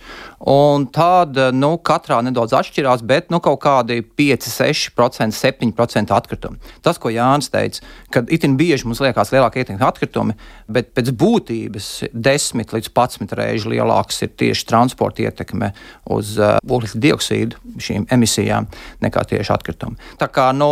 [0.48, 6.72] Un tāda nu, katrā nedaudz atšķirās, bet nu, kaut kādi 5, 6%, 7% atkritumi.
[6.84, 10.36] Tas, ko Jānis teica, kad itin bieži mums liekas lielāka ietekme atkritumi,
[10.70, 15.72] bet pēc būtības 10 līdz 11 reizes lielāks ir tieši transporta ietekme
[16.14, 18.68] uz uh, oglekļa dioksīdu, šīm emisijām,
[19.04, 19.98] nekā tieši atkritumi.
[20.20, 20.70] Tā kā nu,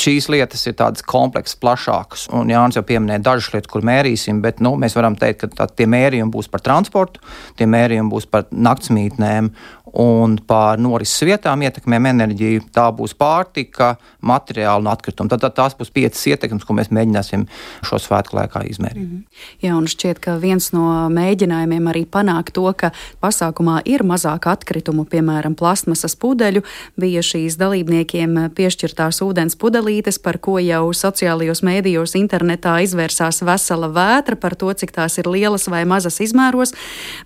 [0.00, 4.59] šīs lietas ir tādas kompleksas, plašākas, un Jānis jau pieminēja dažas lietas, kur mērīsim, bet
[4.60, 7.22] nu, mēs varam teikt, ka tā, tie mērījumi būs par transportu,
[7.58, 9.52] tie mērījumi būs par naktsmītnēm
[9.92, 12.66] un par norises vietām ietekmēm enerģiju.
[12.74, 15.30] Tā būs pārtika, materiāli un atkritumi.
[15.32, 17.46] Tad, tad tās būs piecas ietekmes, ko mēs mēģināsim
[17.86, 19.02] šo svētku laikā izmērīt.
[19.02, 19.46] Mm -hmm.
[19.66, 22.92] Jā, un šķiet, ka viens no mēģinājumiem arī panākt to, ka
[23.22, 26.62] pasākumā ir mazāk atkritumu, piemēram, plasmasas pudeļu,
[26.96, 34.36] bija šīs dalībniekiem piešķirtās ūdens pudelītes, par ko jau sociālajos mēdījos internetā izvērsās vesela vētra
[34.36, 36.74] par to, cik tās ir lielas vai mazas izmēros,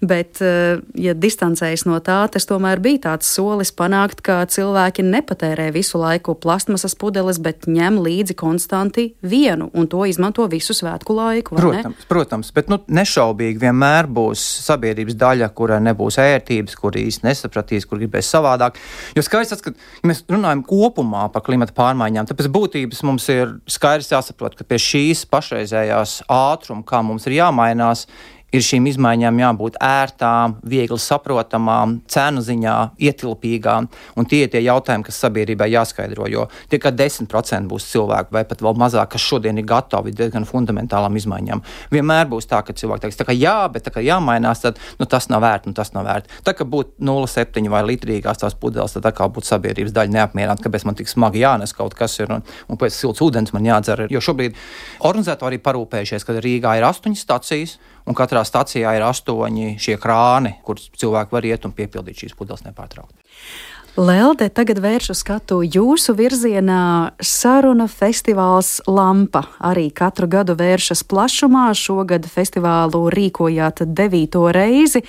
[0.01, 5.71] bet, eh, ja distancējas no tā, tas tomēr bija tāds solis panākt, ka cilvēki nepatērē
[5.73, 11.57] visu laiku plasmasas pudeles, bet ņem līdzi konstanti vienu un to izmanto visu svētku laiku.
[11.57, 12.09] Protams, ne?
[12.09, 18.01] protams, bet nu, nešaubīgi vienmēr būs sabiedrības daļa, kurai nebūs ērtības, kur īsti nesapratīs, kur
[18.03, 18.79] gribēs savādāk.
[19.15, 23.57] Jo skaidrs, ka ja mēs runājam kopumā par klimata pārmaiņām, tad pēc būtības mums ir
[23.71, 28.07] skaidrs jāsaprot, ka pie šīs pašreizējās ātruma, kā mums ir jāmainās,
[28.55, 33.89] ir šīm izmaiņām jābūt ērtām, viegli saprotamām, cenu ziņā ietilpīgām.
[34.19, 36.29] Un tie ir tie jautājumi, kas sabiedrībai jāskaidro.
[36.31, 41.19] Jo tikai 10% būs cilvēku, vai pat vēl mazāk, kas šodien ir gatavi diezgan fundamentālām
[41.19, 41.63] izmaiņām.
[41.95, 45.29] Vienmēr būs tā, ka cilvēki teiks, ka jā, bet tā kā jāmainās, tad nu, tas
[45.33, 46.43] nav vērts, nu, tas nav vērts.
[46.47, 50.87] Tā kā būtu 0,7 vai litrīgās tās pudeles, tad atkal būtu sabiedrības daļa neapmierināta, kāpēc
[50.87, 54.07] man tik smagi jānes kaut kas ir un, un pēc silts ūdens man jādzer.
[54.13, 54.57] Jo šobrīd
[55.03, 60.81] organizatori parūpējušies, ka Rīgā ir astoņas stacijas un katrā stacijā ir astoņi šie krāni, kur
[60.81, 63.24] cilvēki var iet un piepildīt šīs pudeles nepārtraukti.
[63.95, 67.15] Lelde, tagad vēršu skatu jūsu virzienā.
[67.23, 71.69] Saruna festivāls Lampa arī katru gadu vēršas plašumā.
[71.79, 75.05] Šogad festivālu rīkojāt devīto reizi.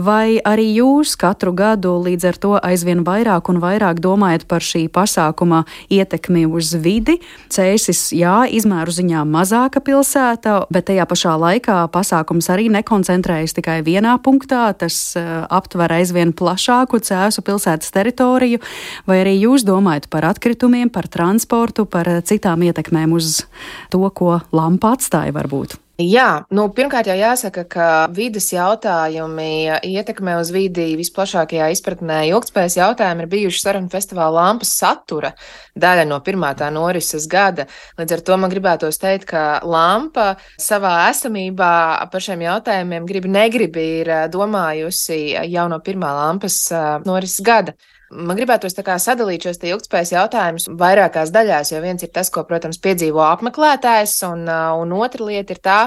[0.00, 4.86] Vai arī jūs katru gadu līdz ar to aizvien vairāk un vairāk domājat par šī
[4.88, 7.18] pasākuma ietekmi uz vidi?
[7.52, 14.16] Cēsis, jā, izmēru ziņā mazāka pilsēta, bet tajā pašā laikā pasākums arī nekoncentrējas tikai vienā
[14.24, 14.64] punktā.
[14.80, 18.62] Tas uh, aptver aizvien plašāku cēsu pilsētas teritoriju.
[19.06, 23.44] Vai arī jūs domājat par atkritumiem, par transportu, par citām ietekmēm uz
[23.90, 25.80] to, ko lampa atstāja varbūt?
[25.94, 32.16] Jā, nu, pirmkārt jau jāsaka, ka vidas jautājumi ietekmē uz vidi visplašākajā izpratnē.
[32.32, 35.30] Ilgspējas jautājumi ir bijuši sarunu festivāla lampas satura
[35.78, 37.68] daļa no pirmā tā norises gada.
[37.94, 41.70] Līdz ar to man gribētos teikt, ka lampa savā esamībā
[42.10, 46.58] par šiem jautājumiem gribi negribi ir domājusi jau no pirmā lampas
[47.06, 47.78] norises gada.
[48.14, 53.22] Man gribētos sadalīt šos ilgspējas jautājumus vairākās daļās, jo viens ir tas, ko, protams, piedzīvo
[53.26, 55.78] apmeklētājs, un, un otra lieta ir tā,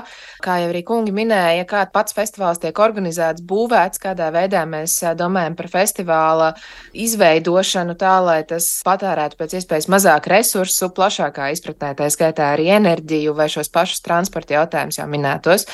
[0.44, 5.56] kā jau arī kungi minēja, kā pats festivāls tiek organizēts, būvēts, kādā veidā mēs domājam
[5.56, 6.50] par festivāla
[6.92, 13.38] izveidošanu tā, lai tas patērētu pēc iespējas mazāk resursu, plašākā izpratnē, tā skaitā arī enerģiju
[13.38, 15.68] vai šos pašus transporta jautājumus jau minētos.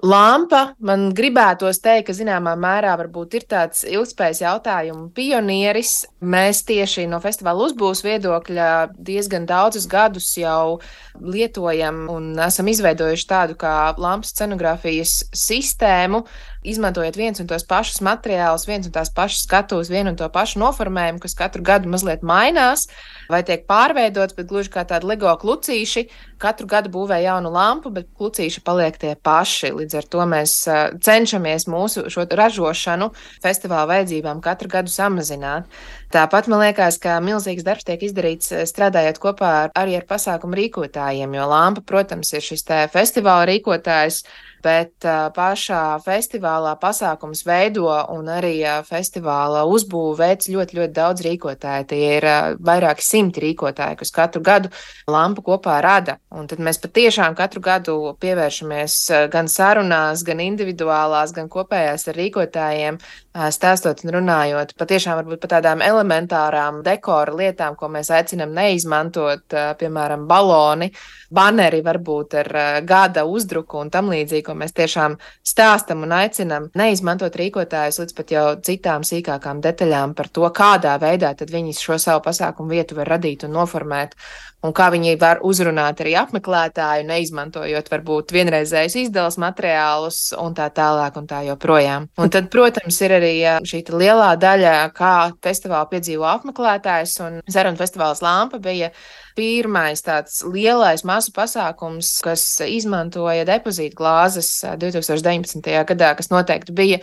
[0.00, 6.06] Lampa man gribētos teikt, ka zināmā mērā varbūt ir tāds ilgspējas jautājumu pionieris.
[6.24, 10.80] Mēs tieši no festivāla uzbūves viedokļa diezgan daudzus gadus jau
[11.20, 16.24] lietojam un esam izveidojuši tādu kā lampas scenogrāfijas sistēmu,
[16.66, 20.60] izmantojot viens un tos pašus materiālus, viens un tās pašas skatuves, vienu un to pašu
[20.60, 22.86] noformējumu, kas katru gadu mazliet mainās
[23.30, 26.04] vai tiek pārveidots, bet gluži kā tādi LEGO klucīši,
[26.40, 29.72] katru gadu būvē jaunu lampu, bet klucīši paliek tie paši.
[29.76, 30.56] Līdz ar to mēs
[31.04, 33.10] cenšamies mūsu šo ražošanu
[33.44, 35.70] festivāla vajadzībām katru gadu samazināt.
[36.10, 41.38] Tāpat man liekas, ka milzīgs darbs tiek izdarīts strādājot kopā ar, arī ar pasākumu rīkotājiem,
[41.38, 44.24] jo lampa, protams, ir šis festivāla rīkotājs
[44.64, 51.88] bet pašā festivālā pasākums veido un arī festivāla uzbūve veids ļoti, ļoti daudz rīkotāju.
[51.90, 52.26] Tie ir
[52.60, 54.72] vairāki simti rīkotāji, kas katru gadu
[55.10, 56.18] lampu kopā rada.
[56.30, 58.98] Un tad mēs patiešām katru gadu pievēršamies
[59.32, 65.84] gan sarunās, gan individuālās, gan kopējās ar rīkotājiem, stāstot un runājot patiešām varbūt par tādām
[65.86, 70.90] elementārām dekora lietām, ko mēs aicinam neizmantot, piemēram, baloni,
[71.30, 72.50] baneri varbūt ar
[72.82, 75.14] gada uzdruku un tam līdzīgi ko mēs tiešām
[75.46, 81.30] stāstam un aicinam neizmantot rīkotājus līdz pat jau citām sīkākām detaļām par to, kādā veidā
[81.38, 84.18] tad viņi šo savu pasākumu vietu var radīt un noformēt,
[84.66, 91.16] un kā viņi var uzrunāt arī apmeklētāju, neizmantojot varbūt vienreizējus izdevus materiālus un tā tālāk
[91.16, 92.10] un tā joprojām.
[92.18, 93.32] Un tad, protams, ir arī
[93.68, 98.90] šī lielā daļa, kā festivālu piedzīvo apmeklētājs, un Zaruna festivāls Lampa bija
[99.38, 105.62] pirmais tāds lielais masu pasākums, kas izmantoja depozītu glāzes 2019.
[105.92, 107.00] gadā, kas noteikti bija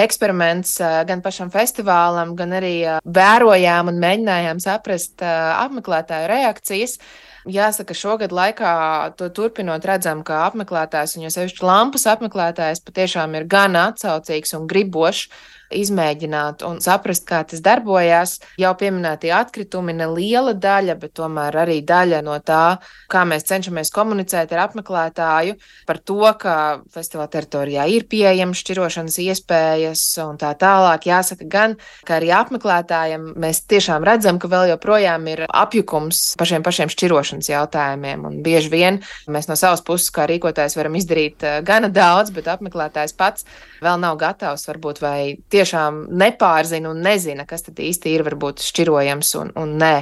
[0.00, 0.76] eksperiments
[1.08, 6.98] gan pašam festivālam, gan arī vērojām un mēģinājām saprast apmeklētāju reakcijas.
[7.48, 8.70] Jāsaka, šogad laikā
[9.16, 14.66] to turpinot, redzam, ka apmeklētājs, un jo sevišķi lampas apmeklētājs, patiešām ir gan atsaucīgs un
[14.68, 15.30] gribošs
[15.70, 18.34] izmēģināt un saprast, kā tas darbojās.
[18.60, 22.80] Jau pieminētie atkritumi neliela daļa, bet tomēr arī daļa no tā,
[23.10, 25.56] kā mēs cenšamies komunicēt ar apmeklētāju
[25.88, 26.54] par to, ka
[26.94, 31.06] festivāla teritorijā ir pieejamas šķirošanas iespējas un tā tālāk.
[31.10, 36.66] Jāsaka gan, ka arī apmeklētājiem mēs tiešām redzam, ka vēl joprojām ir apjukums par šiem
[36.66, 38.26] pašiem šķirošanas jautājumiem.
[38.28, 42.50] Un bieži vien mēs no savas puses, kā rīkotājs, varam izdarīt eh, gana daudz, bet
[42.50, 43.46] apmeklētājs pats
[43.84, 45.20] vēl nav gatavs, varbūt, vai
[45.52, 49.94] tiešām nepārzina un nezina, kas tad īsti ir varbūt šķirojams un, un nē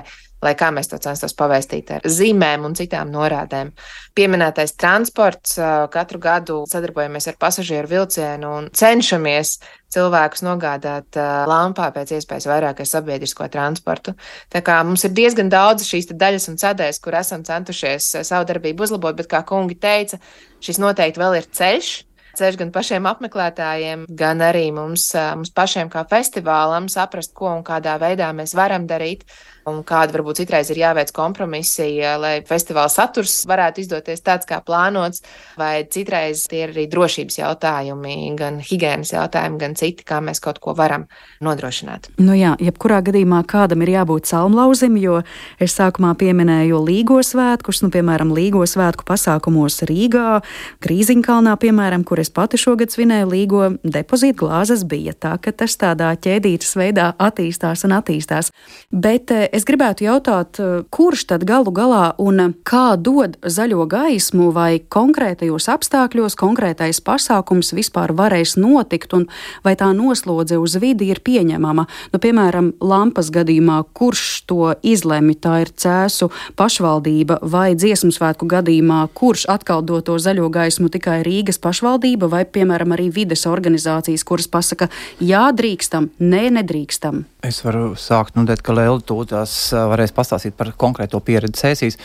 [0.44, 3.72] lai kā mēs to censtos pavēstīt ar zīmēm un citām norādēm.
[4.18, 5.56] Pieminētais transports,
[5.94, 9.58] katru gadu sadarbojamies ar pasažieru vilcienu un cenšamies
[9.94, 11.16] cilvēkus nogādāt
[11.48, 14.14] lampā pēc iespējas vairāk ar sabiedrisko transportu.
[14.52, 18.84] Tā kā mums ir diezgan daudz šīs daļas un cedēs, kur esam centušies savu darbību
[18.84, 20.20] uzlabot, bet kā kungi teica,
[20.64, 21.94] šis noteikti vēl ir ceļš,
[22.38, 27.96] ceļš gan pašiem apmeklētājiem, gan arī mums, mums pašiem kā festivālam saprast, ko un kādā
[28.00, 29.24] veidā mēs varam darīt
[29.70, 31.88] un kāda varbūt citreiz ir jāveic kompromisi,
[32.20, 35.22] lai festivāla saturs varētu izdoties tāds, kā plānots,
[35.58, 40.60] vai citreiz tie ir arī drošības jautājumi, gan higiēnas jautājumi, gan citi, kā mēs kaut
[40.62, 41.06] ko varam
[41.44, 42.10] nodrošināt.
[42.22, 45.20] Nu jā, jebkurā gadījumā kādam ir jābūt salmlauzim, jo
[45.62, 50.40] es sākumā pieminēju Līgo svētkus, nu, piemēram, Līgo svētku pasākumos Rīgā,
[50.84, 56.12] Krīziņkalnā, piemēram, kur es pati šogad svinēju Līgo depozītu glāzes bija tā, ka tas tādā
[56.18, 58.52] ķēdītas veidā attīstās un attīstās.
[58.92, 64.52] Bet eh, Es gribētu jautāt, eh, kurš tad galu galā un kā dod zaļo gaismu,
[64.54, 69.26] vai konkrētajos apstākļos konkrētais pasākums vispār varēs notikt, un
[69.64, 71.86] vai tā noslodze uz vidi ir pieņemama.
[72.12, 79.08] Nu, piemēram, lampas gadījumā, kurš to izlemj, tā ir cēsu pašvaldība, vai dziesmu svētku gadījumā,
[79.12, 84.46] kurš atkal dod to zaļo gaismu tikai Rīgas pašvaldība, vai, piemēram, arī vides organizācijas, kuras
[84.46, 87.24] pasaka, jā, drīkstam, nē, nedrīkstam.
[87.46, 91.98] Es varu sākt nu, tā, ka Liela tūtās varēs pastāstīt par konkrēto pieredzi sēsīs.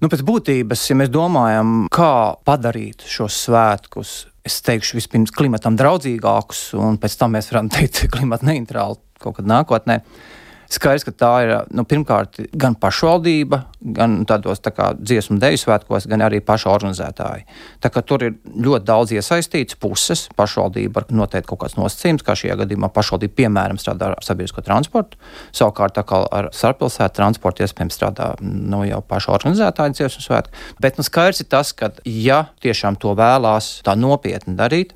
[0.00, 4.12] Nu, pēc būtības, ja mēs domājam, kā padarīt šos svētkus,
[4.46, 9.50] es teikšu, vispirms klimatam draudzīgākus, un pēc tam mēs varam teikt, klimata neitrāli kaut kad
[9.50, 9.98] nākotnē.
[10.70, 13.64] Skaidrs, ka tā ir nu, pirmkārt gan pašvaldība,
[13.96, 17.42] gan tādos tā kā dziesmu deju svētkos, gan arī paša organizētāji.
[17.82, 20.28] Tā kā tur ir ļoti daudz iesaistīts puses.
[20.38, 25.18] Pašvaldība var noteikt kaut kāds nosacījums, kā šajā gadījumā pašvaldība piemēram strādā ar sabiedrisko transportu.
[25.50, 30.54] Savukārt ar starppilsētu transportu iespējams strādā nu, jau paša organizētāja dziesmu svētku.
[30.78, 34.94] Bet nu, skaidrs ir tas, ka ja tiešām to vēlās tā nopietni darīt,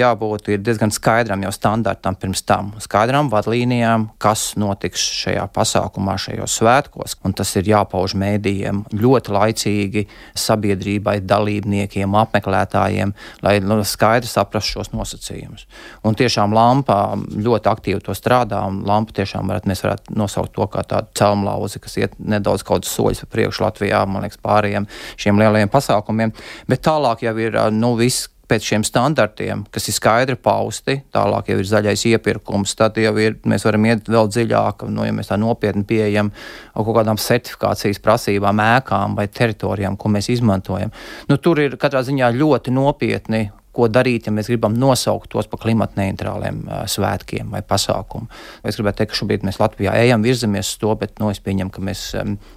[0.00, 7.16] jābūt diezgan skaidram jau standartam pirms tam, skaidram vadlīnijām, kas notiks šajā pasākumā, šajos svētkos.
[7.26, 10.04] Un tas ir jāpauž mēdījiem ļoti laicīgi,
[10.38, 13.14] sabiedrībai, dalībniekiem, apmeklētājiem,
[13.46, 15.66] lai nu, skaidri saprastu šos nosacījumus.
[16.06, 20.68] Un tiešām lampa ļoti aktīvi to strādā, un lampa tiešām varat, mēs varētu nosaukt to
[20.72, 25.42] kā tādu celmlauzi, kas iet nedaudz kaut soļus pa priekšu Latvijā, man liekas, pārējiem šiem
[25.42, 26.34] lielajiem pasākumiem.
[26.70, 31.58] Bet tālāk jau ir nu, viss pēc šiem standartiem, kas ir skaidri pausti, tālāk jau
[31.60, 35.38] ir zaļais iepirkums, tad jau ir, mēs varam iet vēl dziļāk, nu, ja mēs tā
[35.40, 36.32] nopietni pieejam
[36.76, 40.94] kaut kādām certifikācijas prasībām, ēkām vai teritorijām, ko mēs izmantojam.
[41.30, 45.60] Nu, tur ir katrā ziņā ļoti nopietni ko darīt, ja mēs gribam nosaukt tos par
[45.62, 48.30] klimata neitrāliem svētkiem vai pasākumiem.
[48.66, 51.72] Es gribētu teikt, ka šobrīd mēs Latvijā ejam, virzamies uz to, bet nu, es pieņemu,
[51.74, 52.04] ka mēs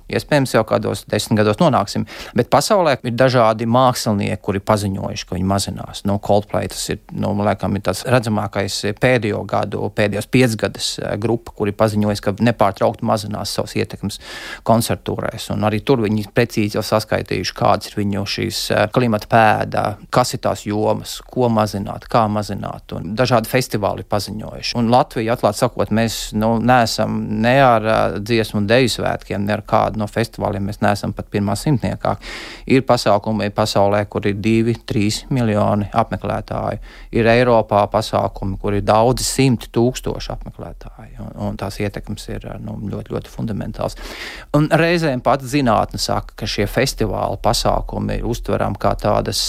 [0.10, 2.06] iespējams jau kādos desmit gados nonāksim.
[2.38, 6.04] Bet pasaulē ir dažādi mākslinieki, kuri paziņojuši, ka viņi mazinās.
[6.08, 11.76] Nu, Coldplay tas ir, nu, laikam, ir tas redzamākais pēdējo gadu, pēdējos piecgadus grupa, kuri
[11.76, 14.20] paziņojas, ka nepārtraukti mazinās savas ietekmes
[14.68, 15.50] koncertūrēs.
[15.56, 18.64] Un arī tur viņi precīzi jau saskaitījuši, kādas ir viņu šīs
[18.96, 22.94] klimata pēda, kas ir tās jomas tēmas, ko mazināt, kā mazināt.
[23.16, 24.76] Dažādi festivāli paziņojuši.
[24.78, 29.64] Un Latvija, atklāti sakot, mēs nu, neesam ne ar dziesmu un deju svētkiem, ne ar
[29.64, 30.66] kādu no festivāliem.
[30.70, 32.16] Mēs neesam pat pirmā simtniekā.
[32.68, 36.80] Ir pasākumi pasaulē, kur ir divi, trīs miljoni apmeklētāju.
[37.12, 41.18] Ir Eiropā pasākumi, kur ir daudzi simti tūkstoši apmeklētāji.
[41.20, 43.98] Un, un tās ietekmes ir nu, ļoti, ļoti fundamentāls.
[44.58, 49.42] Un reizēm pat zinātne saka, ka šie festivāli pasākumi ir uztverami kā tādas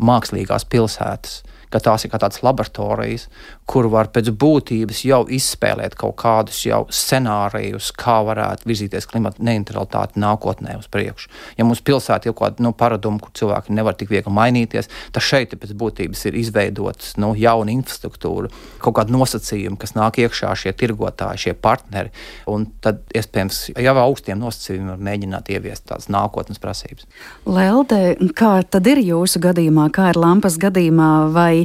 [0.00, 3.28] mākslīgās pilsētas, ka tās ir kā tādas laboratorijas,
[3.68, 10.20] kur var pēc būtības jau izspēlēt kaut kādus jau scenārijus, kā varētu virzīties klimata neutralitāte
[10.22, 11.30] nākotnē uz priekšu.
[11.58, 15.24] Ja mums pilsēta ir kaut kāda nu, paraduma, kur cilvēki nevar tik viegli mainīties, tad
[15.24, 18.50] šeit pēc būtības ir izveidots nu, jauna infrastruktūra,
[18.82, 22.12] kaut kāda nosacījuma, kas nāk iekšā šie tirgotāji, šie partneri.
[22.50, 27.06] Un tad iespējams jau augstiem nosacījumiem var mēģināt ieviest tādas nākotnes prasības.
[27.48, 31.61] Lelde, kā tad ir jūsu gadījumā, kā ir lampas gadījumā, vai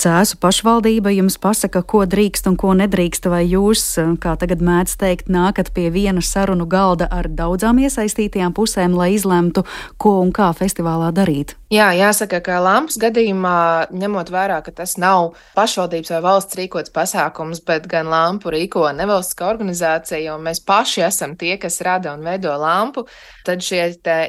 [0.00, 3.84] cēsu pašvaldība jums pasaka, ko drīkst un ko nedrīkst, vai jūs,
[4.22, 9.66] kā tagad mēdz teikt, nākat pie viena sarunu galda ar daudzām iesaistītajām pusēm, lai izlemtu,
[10.00, 11.56] ko un kā festivālā darīt?
[11.66, 17.58] Jā, jāsaka, ka lampas gadījumā, ņemot vērā, ka tas nav pašvaldības vai valsts rīkots pasākums,
[17.66, 22.54] bet gan lampu rīko nevalstiskā organizācija, un mēs paši esam tie, kas rada un veido
[22.62, 23.08] lampu,
[23.42, 23.82] tad šie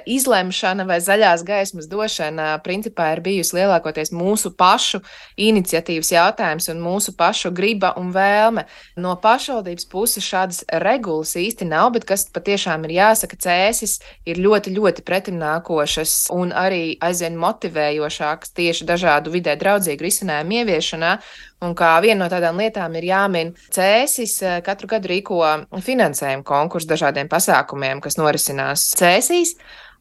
[0.10, 5.04] izlemšana vai zaļās gaismas došana principā ir bijusi lielākoties mūsu pašu
[5.38, 8.66] iniciatīvas jautājums un mūsu pašu griba un vēlme.
[8.98, 14.74] No pašvaldības puses šādas regulas īsti nav, bet kas patiešām ir jāsaka, cēsis ir ļoti,
[14.78, 21.18] ļoti pretimnākošas un arī aizvien motivējošāks tieši dažādu vidē draudzīgu risinājumu ieviešanā.
[21.66, 25.40] Un kā viena no tādām lietām ir jāmin, Cēsis eh, katru gadu rīko
[25.74, 29.56] finansējumu konkursu dažādiem pasākumiem, kas norisinās Cēsīs.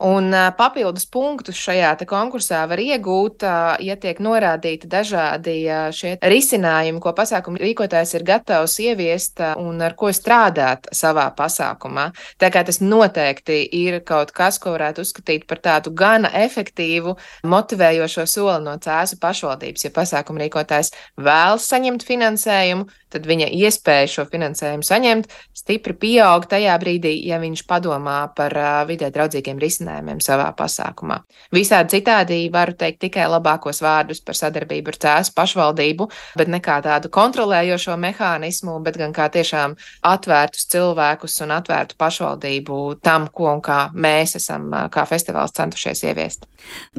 [0.04, 0.28] Un
[0.58, 3.44] papildus punktus šajā konkursā var iegūt,
[3.80, 5.54] ja tiek norādīti dažādi
[5.96, 12.10] šie risinājumi, ko pasākumu rīkotājs ir gatavs ieviest un ar ko strādāt savā pasākumā.
[12.36, 17.16] Tā kā tas noteikti ir kaut kas, ko varētu uzskatīt par tādu gana efektīvu,
[17.48, 19.88] motivējošo soli no cēsu pašvaldības.
[19.88, 26.74] Ja pasākumu rīkotājs vēlas saņemt finansējumu, tad viņa iespēja šo finansējumu saņemt stipri pieaug tajā
[26.82, 28.54] brīdī, ja viņš padomā par
[28.88, 31.20] vidē draudzīgiem risinājumiem savā pasākumā.
[31.54, 36.78] Visādi citādi varu teikt tikai labākos vārdus par sadarbību ar cēsu pašvaldību, bet ne kā
[36.84, 39.76] tādu kontrolējošo mehānismu, bet gan kā tiešām
[40.06, 46.46] atvērtus cilvēkus un atvērtu pašvaldību tam, ko un kā mēs esam kā festivāls centušies ieviest.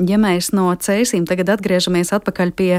[0.07, 2.71] Ja mēs no cēsīm tagad atgriežamies atpakaļ pie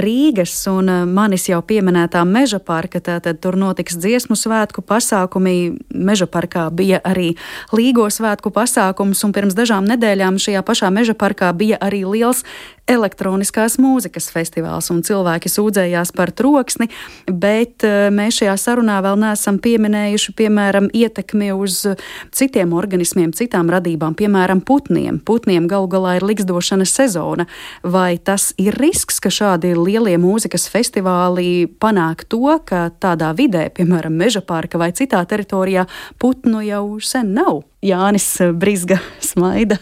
[0.00, 5.54] Rīgas un manis jau pieminētā meža parka, tad tur notiks dziesmu svētku pasākumi.
[5.92, 7.34] Meža parkā bija arī
[7.76, 12.46] Līgo svētku pasākums, un pirms dažām nedēļām šajā pašā meža parkā bija arī liels
[12.90, 16.88] elektroniskās mūzikas festivāls, un cilvēki sūdzējās par troksni,
[17.28, 21.82] bet eh, mēs šajā sarunā vēl neesam pieminējuši, piemēram, ietekmi uz
[22.34, 25.20] citiem organismiem, citām radībām, piemēram, putniem.
[25.22, 27.46] Putniem galu galā ir liksdošanas sezona.
[27.82, 34.16] Vai tas ir risks, ka šādi lielie mūzikas festivāli panāk to, ka tādā vidē, piemēram,
[34.16, 35.86] meža parka vai citā teritorijā,
[36.22, 37.62] putnu jau sen nav?
[37.82, 39.00] Jānis Brisga
[39.32, 39.78] smaida.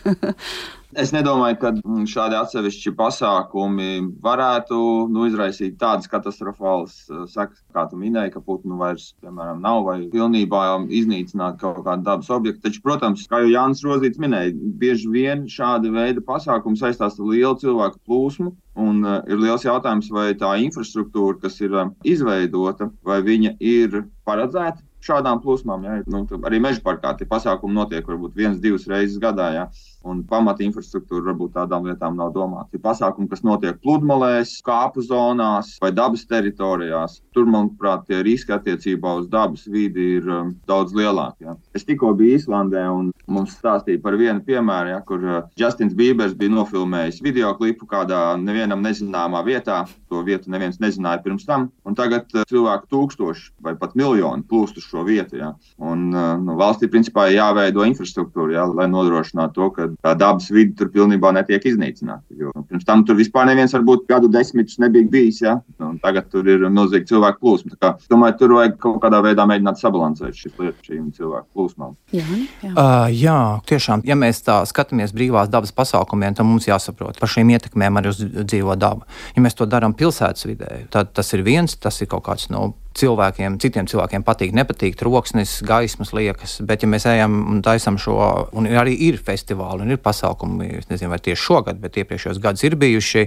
[0.98, 3.90] Es nedomāju, ka mm, šādi atsevišķi pasākumi
[4.24, 4.78] varētu
[5.14, 10.00] nu, izraisīt tādas katastrofālas uh, sekas, kā tu minēji, ka putnu vairs piemēram, nav vai
[10.10, 12.64] pilnībā iznīcināt kaut kādu dabas objektu.
[12.64, 17.54] Taču, protams, kā jau Jānis Rozīts minēja, bieži vien šāda veida pasākumi saistās ar lielu
[17.62, 18.50] cilvēku plūsmu.
[18.80, 24.08] Un uh, ir liels jautājums, vai tā infrastruktūra, kas ir uh, izveidota, vai viņa ir
[24.26, 25.86] paredzēta šādām plūsmām.
[25.86, 29.52] Ja, nu, arī meža parkā tie pasākumi notiek varbūt viens, divas reizes gadā.
[29.54, 29.64] Ja
[30.06, 32.70] un pamata infrastruktūra varbūt tādām lietām nav domāta.
[32.74, 37.20] Ir pasākumi, kas notiek pludmalēs, kāpu zonās vai dabas teritorijās.
[37.34, 41.46] Tur, manuprāt, tie riski attiecībā uz dabas vidi ir um, daudz lielāki.
[41.48, 41.56] Ja.
[41.76, 46.36] Es tikko biju Īslandē un mums stāstīja par vienu piemēru, ja, kur uh, Justins Bībers
[46.38, 49.82] bija nofilmējis video klipu kādā nevienam nezināmā vietā.
[50.10, 51.68] To vietu neviens nezināja pirms tam.
[52.00, 55.40] Tagad uh, cilvēku tūkstoši vai pat miljoni plūst uz šo vietu.
[55.42, 55.52] Ja.
[55.76, 60.74] Un, uh, nu, valstī principā jāveido infrastruktūra, ja, lai nodrošinātu to, ka tā dabas vide
[60.78, 62.22] tur pilnībā netiek iznīcināta.
[62.38, 65.56] Jo nu, pirms tam tur vispār neviens varbūt gadu desmitus nebija bijis, ja?
[65.82, 67.76] un tagad tur ir milzīgi cilvēku plūsma.
[67.80, 71.96] Kā, domāju, tur vajag kaut kādā veidā mēģināt sabalansēt šīs lietas šīm cilvēku plūsmām.
[72.16, 72.26] Jā,
[72.64, 72.72] jā.
[72.72, 73.38] Uh, jā,
[73.70, 78.12] tiešām, ja mēs tā skatāmies brīvās dabas pasākumiem, tad mums jāsaprot par šīm ietekmēm arī
[78.12, 79.08] uz dzīvo dabu.
[79.36, 82.70] Ja mēs to darām pilsētas vidē, tad tas ir viens, tas ir kaut kāds no
[82.98, 86.56] cilvēkiem, citiem cilvēkiem patīk, nepatīk troksnis, gaismas liekas.
[86.66, 88.16] Bet, ja mēs ejam un taisām šo,
[88.56, 92.66] un arī ir festivāli un ir pasākumi, es nezinu, vai tieši šogad, bet iepriekšējos gados
[92.66, 93.26] ir bijuši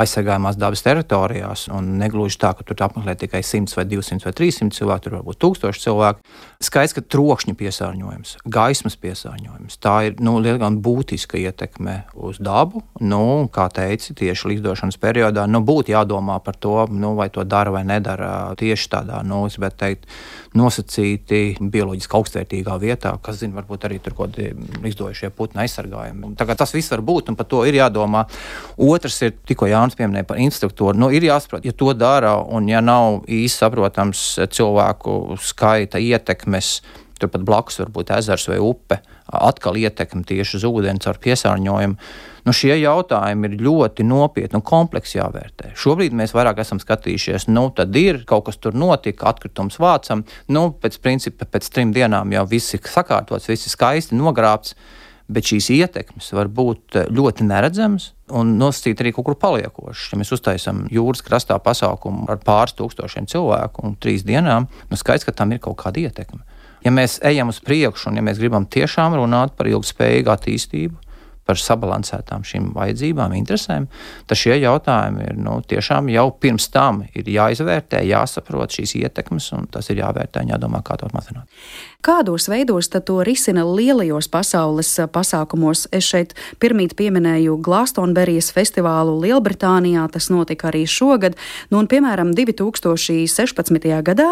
[0.00, 4.78] aizsargājumās dabas teritorijās, un negluži tā, ka tur apmeklē tikai 100 vai 200 vai 300
[4.78, 6.40] cilvēku, tur varbūt 1000 cilvēku.
[6.60, 12.82] Skaidrs, ka trokšņa piesārņojums, gaismas piesārņojums, tā ir nu, diezgan būtiska ietekme uz dabu.
[13.00, 17.72] Nu, kā teici, tieši līdzdošanas periodā nu, būtu jādomā par to, nu, vai to dara
[17.72, 20.04] vai nedara tieši tādā nu, teikt,
[20.52, 24.50] nosacīti bioloģiski augstvērtīgā vietā, kas, zina, varbūt arī tur kaut kādi
[24.90, 26.34] izdojušie putni aizsargājumi.
[26.36, 28.26] Tas viss var būt, un par to ir jādomā.
[28.76, 30.98] Otrs ir, tikko Jānis pieminēja par instruktūru.
[30.98, 36.02] Nu, ir jāsaprot, ja to dara, un ja nav īsti saprotams cilvēku skaita
[36.50, 41.96] ietekmes, turpat blakus var būt ezers vai upe, atkal ietekme tieši uz ūdeni caur piesārņojumu
[42.46, 45.74] Nu, šie jautājumi ir ļoti nopietni un kompleksi jāvērtē.
[45.78, 50.70] Šobrīd mēs vairāk esam skatījušies, nu, tad ir kaut kas tur notika, atkritums vācam, nu,
[50.72, 54.74] pēc principa pēc trim dienām jau viss ir sakārtots, viss ir skaisti nogrābts
[55.30, 60.12] bet šīs ietekmes var būt ļoti neredzamas un nosacīt arī kaut kur paliekošu.
[60.12, 65.26] Ja mēs uztaisām jūras krastā pasākumu ar pāris tūkstošiem cilvēku un trīs dienām, nu skaidrs,
[65.28, 66.42] ka tam ir kaut kāda ietekme.
[66.84, 71.09] Ja mēs ejam uz priekšu un ja mēs gribam tiešām runāt par ilgspējīgu attīstību,
[71.50, 73.88] par sabalansētām šīm vajadzībām, interesēm,
[74.30, 79.90] tad šie jautājumi ir nu, tiešām jau pirms tam jāizvērtē, jāsaprot šīs ietekmes, un tas
[79.90, 81.50] ir jāvērtē un jādomā, kā to mazināt.
[82.06, 85.84] Kādos veidos to risina lielajos pasaules pasākumos?
[85.92, 91.36] Es šeit pirmīt pieminēju Glastonberijas festivālu Lielbritānijā, tas notika arī šogad,
[91.68, 93.90] nu, un, piemēram, 2016.
[94.06, 94.30] gadā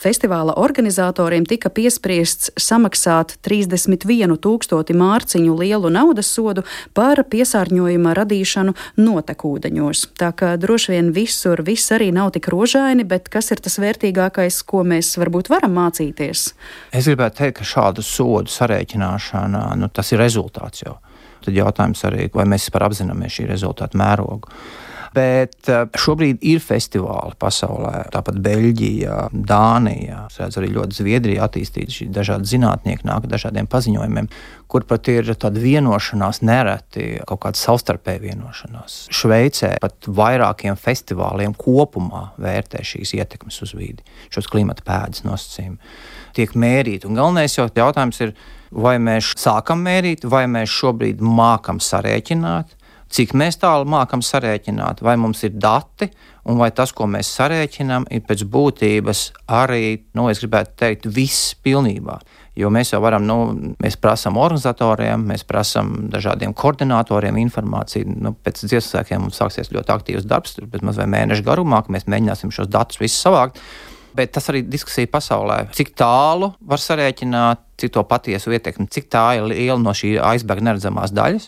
[0.00, 6.64] Festivāla organizatoriem tika piespriests samaksāt 31 tūkstoti mārciņu lielu naudas sodu
[6.96, 10.06] par piesārņojuma radīšanu notekūdeņos.
[10.16, 14.62] Tā kā droši vien visur viss arī nav tik rožaini, bet kas ir tas vērtīgākais,
[14.64, 16.48] ko mēs varbūt varam mācīties?
[16.96, 20.96] Es gribētu teikt, ka šādu sodu sarēķināšana, nu, tas ir rezultāts jau.
[21.44, 24.48] Tad jautājums arī, vai mēs vispār apzināmies šī rezultātu mērogu.
[25.14, 30.22] Bet eh, šobrīd ir festivāli pasaulē, tāpat Beļģijā, Dānijā.
[30.30, 34.30] Es redzu, arī ļoti Zviedrijā attīstīta šī dažādi zinātnieki nāk ar dažādiem paziņojumiem,
[34.70, 39.00] kur pat ir tāda vienošanās, nereti kaut kāda savstarpēja vienošanās.
[39.10, 46.00] Šveicē pat vairākiem festivāliem kopumā vērtē šīs ietekmes uz vidi, šos klimata pēdas nosacījumus.
[46.38, 48.36] Tiek mērīti, un galvenais jau jautājums ir,
[48.70, 52.76] vai mēs sākam mērīt, vai mēs šobrīd mākam sarēķināt,
[53.10, 56.10] cik mēs tālu mākam sarēķināt, vai mums ir dati,
[56.48, 59.24] un vai tas, ko mēs sarēķinām, ir pēc būtības
[59.60, 62.20] arī, nu, es gribētu teikt, viss pilnībā.
[62.58, 63.36] Jo mēs jau varam, nu,
[63.80, 68.16] mēs prasām organizatoriem, mēs prasām dažādiem koordinatoriem informāciju.
[68.26, 72.08] Nu, pēc dziesmu sēkiem mums sāksies ļoti aktīvs darbs, bet mazliet mēnešu garumā, ka mēs
[72.10, 73.62] mēģināsim šos datus visus savākt.
[74.18, 79.24] Bet tas arī diskusija pasaulē, cik tālu var sarēķināt, cik to patiesu ietekmi, cik tā
[79.38, 81.46] ir liela no šī aizbēga neredzamās daļas.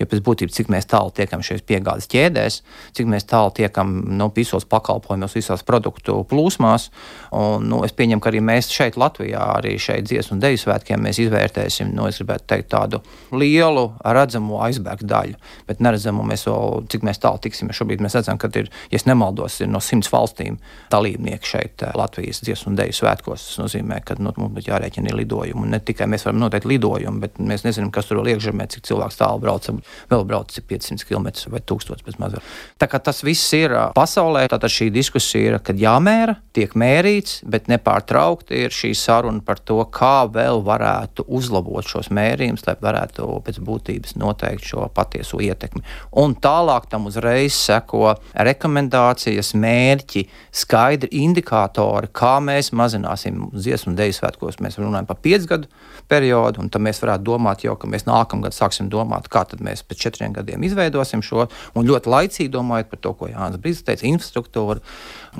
[0.00, 2.60] Jo pēc būtības, cik tālu tiekam šajās piegādes ķēdēs,
[2.96, 6.88] cik tālu tiekam nu, visos pakalpojumos, visās produktu plūsmās.
[7.36, 11.04] Un, nu, es pieņemu, ka arī mēs šeit, Latvijā, arī šeit dziesmu un deju svētkiem,
[11.04, 13.02] mēs izvērtēsim, nu, teikt, tādu
[13.36, 15.36] lielu redzamo aizbēgu daļu.
[15.68, 17.70] Bet neredzamo mēs vēl, cik tālu tiksim.
[17.74, 20.58] Šobrīd mēs redzam, ka ir, ja nemaldos, ir no simts valstīm
[20.92, 23.46] dalībnieki šeit eh, Latvijas dziesmu un deju svētkos.
[23.50, 25.68] Tas nozīmē, ka nu, mums ir jārēķina lidojumi.
[25.74, 29.20] Ne tikai mēs varam noteikt lidojumu, bet mēs nezinām, kas tur ir iekšzemē, cik cilvēks
[29.20, 29.80] tālu braucam
[30.10, 32.42] vēl brauc 500 km vai 1000 pēc mazā.
[32.80, 37.70] Tā kā tas viss ir pasaulē, tad šī diskusija ir, kad jāmēra, tiek mērīts, bet
[37.70, 43.60] nepārtraukti ir šī saruna par to, kā vēl varētu uzlabot šos mērījumus, lai varētu pēc
[43.64, 45.84] būtības noteikt šo patieso ietekmi.
[46.20, 50.26] Un tālāk tam uzreiz seko rekomendācijas, mērķi,
[50.62, 54.60] skaidri indikātori, kā mēs mazināsim dziesmu un dēļu svētkos.
[54.64, 55.70] Mēs runājam par 5 gadu
[56.10, 59.84] periodu, un tad mēs varētu domāt jau, ka mēs nākamgad sāksim domāt, kā tad mēs
[59.86, 61.46] pēc četriem gadiem izveidosim šo,
[61.78, 64.82] un ļoti laicīgi domājot par to, ko Jānis Brīsīs teica, infrastruktūru,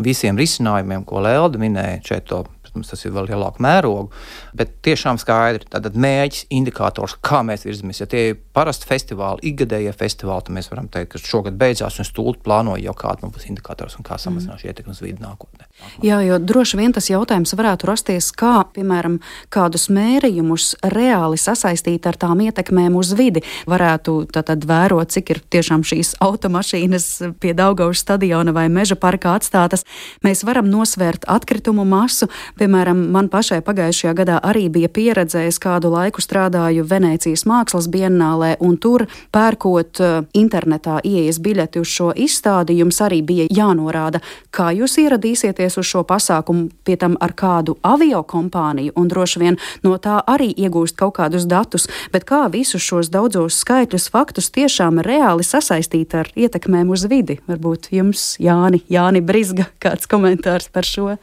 [0.06, 2.30] visiem risinājumiem, ko Lelda minēja šeit
[2.70, 4.14] Protams, tas ir vēl lielāka mēroga,
[4.56, 8.00] bet tiešām skaidri tātad mērķis, indikators, kā mēs virzamies.
[8.02, 12.06] Ja tie ir parasti festivāli, ikgadējie festivāli, tad mēs varam teikt, ka šogad beidzās un
[12.06, 14.22] stūlīt plānoja jau kāds nu, būs indikators un kā mm.
[14.24, 14.70] samazināt mm.
[14.70, 15.66] ietekmi uz vidi nākotnē.
[16.04, 19.18] Jā, jo droši vien tas jautājums varētu rasties, kā, piemēram,
[19.52, 23.42] kādus mērījumus reāli sasaistīt ar tām ietekmēm uz vidi.
[23.70, 27.08] Varētu tad vērot, cik ir tiešām šīs automašīnas
[27.40, 29.86] pie Daugavas stadiona vai meža parkā atstātas.
[30.24, 32.30] Mēs varam nosvērt atkritumu masu,
[32.60, 38.50] Piemēram, man pašai pagājušajā gadā arī bija pieredze, es kādu laiku strādāju Venecijas mākslas biennālē,
[38.60, 44.20] un tur pērkot uh, internetā ieejas biļeti uz šo izstādi, jums arī bija jānorāda,
[44.52, 49.60] kā jūs ieradīsieties uz šo pasākumu, pie tam ar kādu avio kompāniju, un droši vien
[49.80, 55.00] no tā arī iegūst kaut kādus datus, bet kā visus šos daudzos skaitļus, faktus tiešām
[55.00, 57.40] reāli sasaistīt ar ietekmēm uz vidi?
[57.48, 61.14] Varbūt jums, Jāni, Jāni Brizga, kāds komentārs par šo?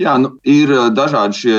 [0.00, 1.56] Jā, nu, ir dažādi šie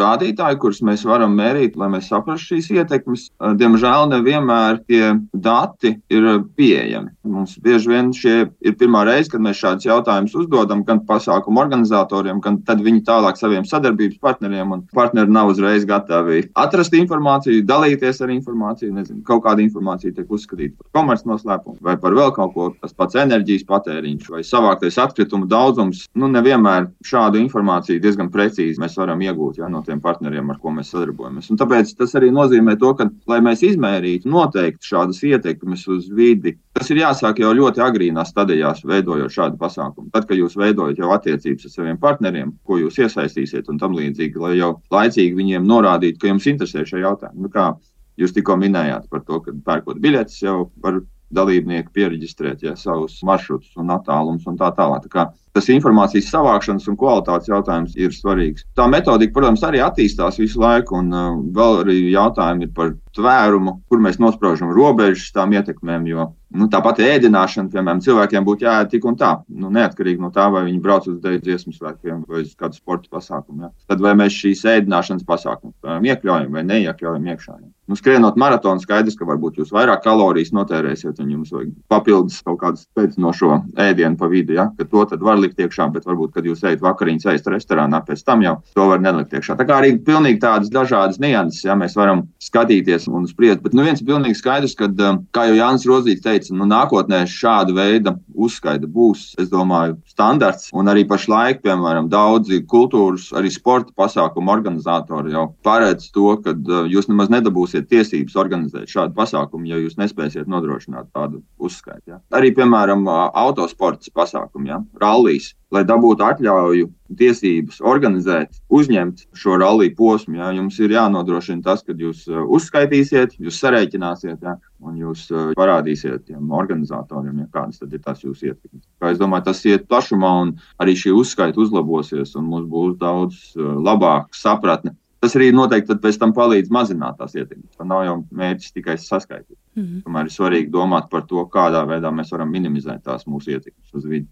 [0.00, 3.26] rādītāji, kurus mēs varam mērīt, lai mēs saprastu šīs ietekmes.
[3.60, 7.12] Diemžēl nevienmēr tie dati ir pieejami.
[7.28, 12.40] Mums bieži vien šie ir pirmā reize, kad mēs šādus jautājumus uzdodam gan pasākumu organizatoriem,
[12.44, 14.72] gan tad viņi tālāk saviem sadarbības partneriem.
[14.96, 18.94] Partneri nav uzreiz gatavi atrast informāciju, dalīties ar informāciju.
[18.96, 22.72] Nezinu, kaut kāda informācija tiek uzskatīta par komercnoslēpumu vai par vēl kaut ko.
[22.80, 26.06] Tas pats enerģijas patēriņš vai savāktais atkritumu daudzums.
[26.16, 30.58] Nu, nevienmēr šādu informāciju informāciju diezgan precīzi mēs varam iegūt ja, no tiem partneriem, ar
[30.60, 31.50] ko mēs sadarbojamies.
[31.50, 36.56] Un tāpēc tas arī nozīmē to, ka, lai mēs izmērītu noteikti šādas ietekmes uz vidi,
[36.74, 40.10] tas ir jāsāk jau ļoti agrīnās stadijās, veidojot šādu pasākumu.
[40.12, 44.38] Tad, kad jūs veidojat jau attiecības ar saviem partneriem, ko jūs iesaistīsiet un tam līdzīgi,
[44.40, 47.42] lai jau laicīgi viņiem norādītu, ka jums interesē šie jautājumi.
[47.44, 47.72] Nu, kā
[48.20, 51.02] jūs tikko minējāt par to, ka pērkot biļetes jau var
[51.34, 55.08] dalībnieki pieregistrēt ja, savus maršrutus un attālumus un tā tālāk.
[55.12, 58.66] Tā tas informācijas savākšanas un kvalitātes jautājums ir svarīgs.
[58.78, 63.78] Tā metodika, protams, arī attīstās visu laiku, un uh, vēl arī jautājumi ir par tvērumu,
[63.88, 66.08] kur mēs nospraužam robežas tām ietekmēm.
[66.10, 70.46] Jo nu, tāpat ēdināšana, piemēram, cilvēkiem būtu jāēd tik un tā, nu, neatkarīgi no tā,
[70.54, 73.66] vai viņi brauc uz dēļ dziesmu svētkiem vai uz kādu sporta pasākumu.
[73.66, 73.72] Ja.
[73.90, 77.56] Tad vai mēs šīs ēdināšanas pasākumus iekļaujam vai neiekļaujam iekšā.
[77.58, 77.70] Ja.
[77.90, 82.62] Nu, skrienot maratonu, skaidrs, ka varbūt jūs vairāk kalorijas notērēsiet, un jums vajag papildus kaut
[82.62, 84.54] kādu spēcinošo ēdienu pa vidu.
[84.56, 84.70] Ja?
[84.78, 88.46] Ka to var likt iekšā, bet varbūt, kad jūs ejat vakariņas ēst restorānā, pēc tam
[88.46, 89.58] jau to var nelikt iekšā.
[89.60, 93.62] Tā kā arī pilnīgi tādas dažādas nianses, ja mēs varam skatīties un spriest.
[93.64, 97.24] Bet nu, viens ir pilnīgi skaidrs, ka, um, kā jau Jānis Rozīts teica, nu, nākotnē
[97.30, 100.70] šāda veida uzskaita būs, es domāju, standarts.
[100.76, 106.84] Un arī pašlaik, piemēram, daudzi kultūras, arī sporta pasākumu organizatori jau paredz to, ka uh,
[106.90, 112.14] jūs nemaz nedabūsiet tiesības organizēt šādu pasākumu, ja jūs nespēsiet nodrošināt tādu uzskaitu.
[112.14, 112.20] Ja.
[112.34, 120.38] Arī, piemēram, autosports pasākumu, ja, rallijas, lai dabūtu atļauju, tiesības organizēt, uzņemt šo rallija posmu.
[120.40, 125.26] Ja, jums ir jānodrošina tas, ka jūs uzskaitīsiet, jūs sarēķināsiet, ja, un jūs
[125.58, 128.84] parādīsiet tiem organizatoriem, ja, kādas ir tās jūsu ietekmes.
[129.10, 134.36] Es domāju, tas iet plašumā, un arī šī uzskaita uzlabosies, un mums būs daudz labāka
[134.36, 137.78] sapratne Tas arī noteikti pēc tam palīdz mazināt tās ietekmes.
[137.78, 139.56] Tā nav jau mērķis tikai saskaitīt.
[139.72, 140.02] Mm -hmm.
[140.04, 144.04] Tomēr ir svarīgi domāt par to, kādā veidā mēs varam minimizēt tās mūsu ietekmes uz
[144.04, 144.28] vidi.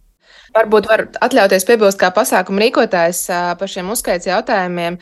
[0.52, 3.22] Varbūt var atļauties piebilst, kā pasākuma rīkotājs
[3.60, 4.98] par šiem uzskaits jautājumiem.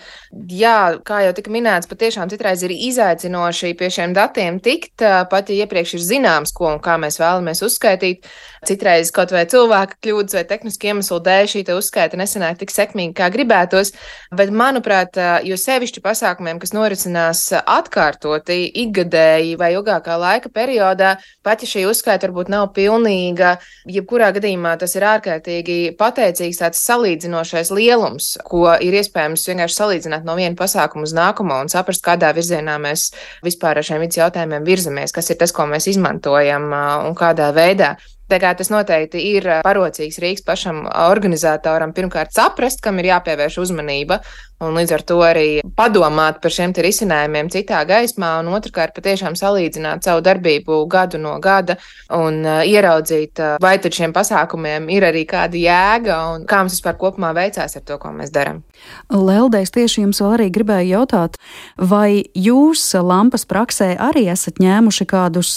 [0.55, 5.64] Jā, kā jau tika minēts, patiešām citreiz ir izaicinoši pie šiem datiem tikt, pat ja
[5.64, 8.31] iepriekš ir zināms, ko un kā mēs vēlamies uzskaitīt.
[8.67, 13.31] Citreiz kaut vai cilvēka kļūdas vai tehniski iemeslu dēļ šī uzskaita nesanāk tik sekmīgi, kā
[13.33, 13.95] gribētos.
[14.37, 15.17] Bet, manuprāt,
[15.49, 21.15] jo sevišķi pasākumiem, kas norisinās atkārtoti, ikgadēji vai ilgākā laika periodā,
[21.47, 23.55] pat ja šī uzskaita varbūt nav pilnīga,
[23.89, 30.37] jebkurā gadījumā tas ir ārkārtīgi pateicīgs tāds salīdzinošais lielums, ko ir iespējams vienkārši salīdzināt no
[30.37, 33.09] viena pasākuma uz nākamo un saprast, kādā virzienā mēs
[33.47, 36.69] vispār ar šiem jautājumiem virzamies, kas ir tas, ko mēs izmantojam
[37.09, 37.95] un kādā veidā.
[38.31, 44.20] Tā kā tas noteikti ir parocīgs rīks pašam organizatoram pirmkārt saprast, kam ir jāpievērš uzmanība,
[44.62, 50.07] un līdz ar to arī padomāt par šiem risinājumiem citā gaismā, un otrkārt patiešām salīdzināt
[50.07, 51.78] savu darbību gadu no gada
[52.14, 57.33] un ieraudzīt, vai tad šiem pasākumiem ir arī kāda jēga un kā mums vispār kopumā
[57.35, 58.62] veicās ar to, ko mēs darām.
[59.11, 61.41] Leldēs tieši jums vēl arī gribēju jautāt,
[61.74, 65.57] vai jūs lampas praksē arī esat ņēmuši kādus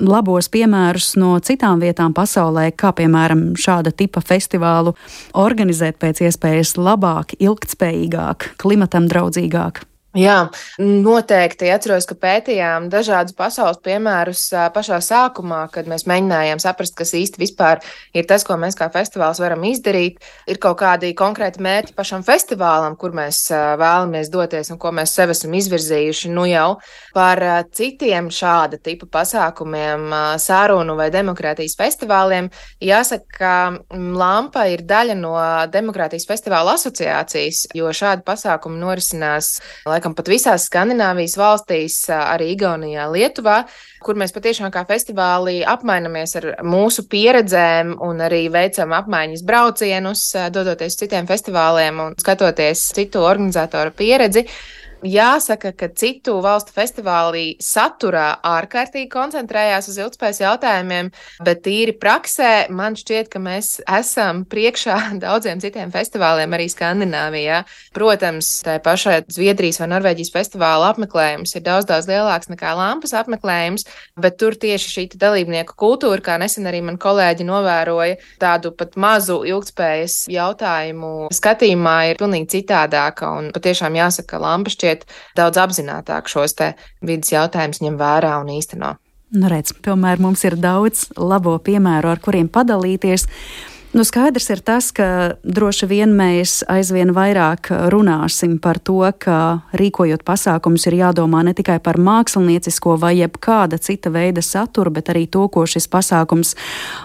[0.00, 4.94] labos piemērus no citām vietām pasaulē, kā piemēram šāda tipa festivālu
[5.38, 9.84] organizēt pēc iespējas labāk, ilgtspējīgāk, klimatam draudzīgāk?
[10.12, 14.42] Jā, noteikti atceros, ka pētījām dažādus pasaules piemērus
[14.74, 17.40] pašā sākumā, kad mēs mēģinājām saprast, kas īsti
[18.20, 20.18] ir tas, ko mēs kā festivāls varam izdarīt.
[20.44, 25.32] Ir kaut kādi konkrēti mērķi pašam festivālam, kur mēs vēlamies doties un ko mēs sev
[25.32, 26.28] esam izvirzījuši.
[26.36, 26.76] Nu jau
[27.16, 27.40] par
[27.72, 32.52] citiem šāda tipa pasākumiem, sārunu vai demokrātijas festivāliem,
[32.84, 33.54] jāsaka, ka
[33.96, 35.32] Lampa ir daļa no
[35.72, 39.54] Demokrātijas festivāla asociācijas, jo šādi pasākumi norisinās
[40.02, 43.62] laikam pat visās Skandināvijas valstīs, arī Igaunijā, Lietuvā,
[44.02, 50.98] kur mēs patiešām kā festivālī apmainamies ar mūsu pieredzēm un arī veicam apmaiņas braucienus, dodoties
[50.98, 54.46] citiem festivāliem un skatoties citu organizatoru pieredzi.
[55.02, 61.08] Jāsaka, ka citu valstu festivālī saturā ārkārtīgi koncentrējās uz ilgspējas jautājumiem,
[61.42, 67.64] bet tīri praksē man šķiet, ka mēs esam priekšā daudziem citiem festivāliem arī Skandināvijā.
[67.96, 73.88] Protams, tā pašā Zviedrijas vai Norvēģijas festivāla apmeklējums ir daudz, daudz lielāks nekā Lampas apmeklējums,
[74.22, 79.40] bet tur tieši šī dalībnieku kultūra, kā nesen arī man kolēģi novēroja, tādu pat mazu
[79.50, 86.28] ilgspējas jautājumu skatījumā ir pilnīgi citādāka un patiešām jāsaka, ka Lampa šķiet šķiet daudz apzinātāk
[86.28, 86.56] šos
[87.02, 88.96] vidas jautājumus ņem vērā un īsteno.
[89.32, 93.24] Nu, redz, tomēr mums ir daudz labo piemēru, ar kuriem padalīties.
[93.92, 100.22] Nu, skaidrs ir tas, ka droši vien mēs aizvien vairāk runāsim par to, ka rīkojot
[100.24, 105.44] pasākumus ir jādomā ne tikai par māksliniecisko vai jebkāda cita veida saturu, bet arī to,
[105.52, 106.54] ko šis pasākums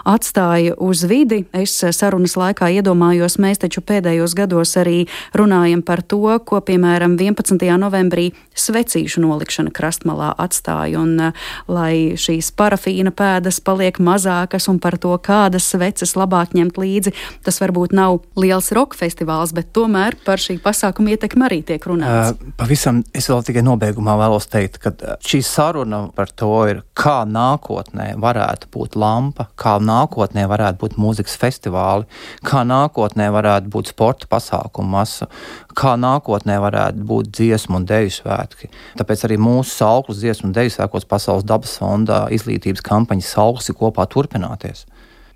[0.08, 1.42] atstāja uz vidi.
[1.52, 5.04] Es sarunas laikā iedomājos, mēs taču pēdējos gados arī
[5.36, 7.68] runājam par to, ko piemēram 11.
[7.84, 11.36] novembrī svecīšu nolikšana krastmalā atstāja, un
[11.68, 17.12] lai šīs parafīna pēdas paliek mazākas un par to, kādas sveces labāk ņemt sekot līdzi.
[17.44, 22.34] Tas varbūt nav liels roka festivāls, bet tomēr par šī pasākuma ietekmi arī tiek runāts.
[22.34, 27.24] Uh, pavisam es vēl tikai nobeigumā vēlos teikt, ka šī saruna par to ir, kā
[27.26, 32.06] nākotnē varētu būt lampa, kā nākotnē varētu būt mūzikas festivāli,
[32.44, 35.28] kā nākotnē varētu būt sporta pasākumu masa,
[35.78, 38.70] kā nākotnē varētu būt dziesmu un deju svētki.
[38.98, 43.78] Tāpēc arī mūsu sauklis dziesmu un deju svētkos Pasaules dabas fondā izglītības kampaņas sauklis ir
[43.78, 44.84] kopā turpināties.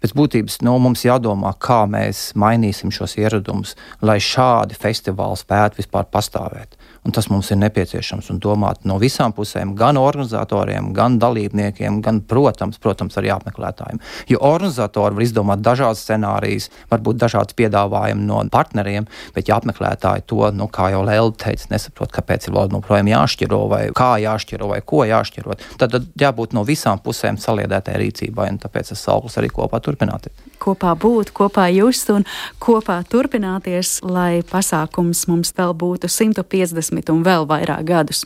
[0.03, 6.09] Pēc būtības nu, mums jādomā, kā mēs mainīsim šos ieradumus, lai šādi festivāli spētu vispār
[6.11, 6.75] pastāvēt.
[7.07, 12.21] Un tas mums ir nepieciešams un domāt no visām pusēm, gan organizatoriem, gan dalībniekiem, gan,
[12.31, 13.99] protams, protams arī apmeklētājiem.
[14.31, 20.45] Jo organizatori var izdomāt dažādas scenārijas, varbūt dažādas piedāvājumus no partneriem, bet ja apmeklētāji to,
[20.55, 24.79] nu, kā jau Lēlda teica, nesaprot, kāpēc ir vēl joprojām jāšķiro vai kā jāšķiro vai
[24.87, 29.51] ko jāšķirot, tad, tad jābūt no visām pusēm saliedētai rīcībai, un tāpēc es sauklis arī
[29.51, 30.52] kopā turpināties.
[30.63, 32.27] Kopā būt, kopā just un
[32.63, 38.25] kopā turpināties, lai pasākums mums vēl būtu 150 30 un vēl vairāk gadus.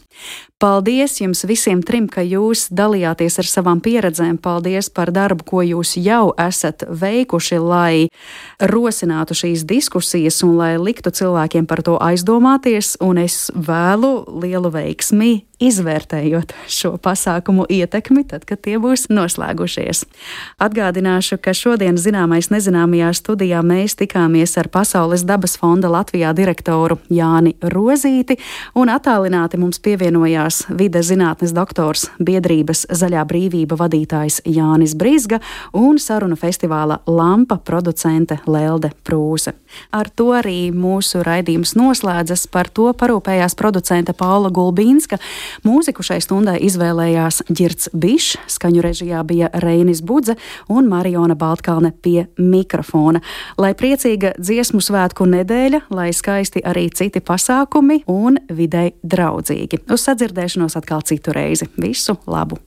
[0.56, 4.38] Paldies jums visiem trim, ka jūs dalījāties ar savām pieredzēm.
[4.40, 8.08] Paldies par darbu, ko jūs jau esat veikuši, lai
[8.56, 12.94] rosinātu šīs diskusijas un lai liktu cilvēkiem par to aizdomāties.
[13.04, 20.06] Un es vēlu lielu veiksmi izvērtējot šo pasākumu ietekmi, tad, kad tie būs noslēgušies.
[20.60, 27.52] Atgādināšu, ka šodien zināmais nezināmajā studijā mēs tikāmies ar Pasaules dabas fonda Latvijā direktoru Jāni
[27.62, 28.34] Rozīti,
[28.74, 35.38] un attālināti mums pievienojās vides zinātnes doktors biedrības Zaļā brīvība vadītājs Jānis Brīsga
[35.72, 39.54] un sarunu festivāla Lampa producente Lelde Prūse.
[39.94, 42.48] Ar to arī mūsu raidījums noslēdzas.
[42.50, 45.20] Par to parūpējās producente Paula Gulbīnska.
[45.62, 50.34] Mūziku šai stundai izvēlējās Girts Bišs, skaņu režijā bija Reinis Budze
[50.66, 53.20] un Mariona Baltkalne pie mikrofona.
[53.58, 59.84] Lai priecīga dziesmu svētku nedēļa, lai skaisti arī citi pasākumi un videi draudzīgi.
[59.92, 61.68] Uz sadzirdēšanos atkal citu reizi.
[61.76, 62.60] Visu labu!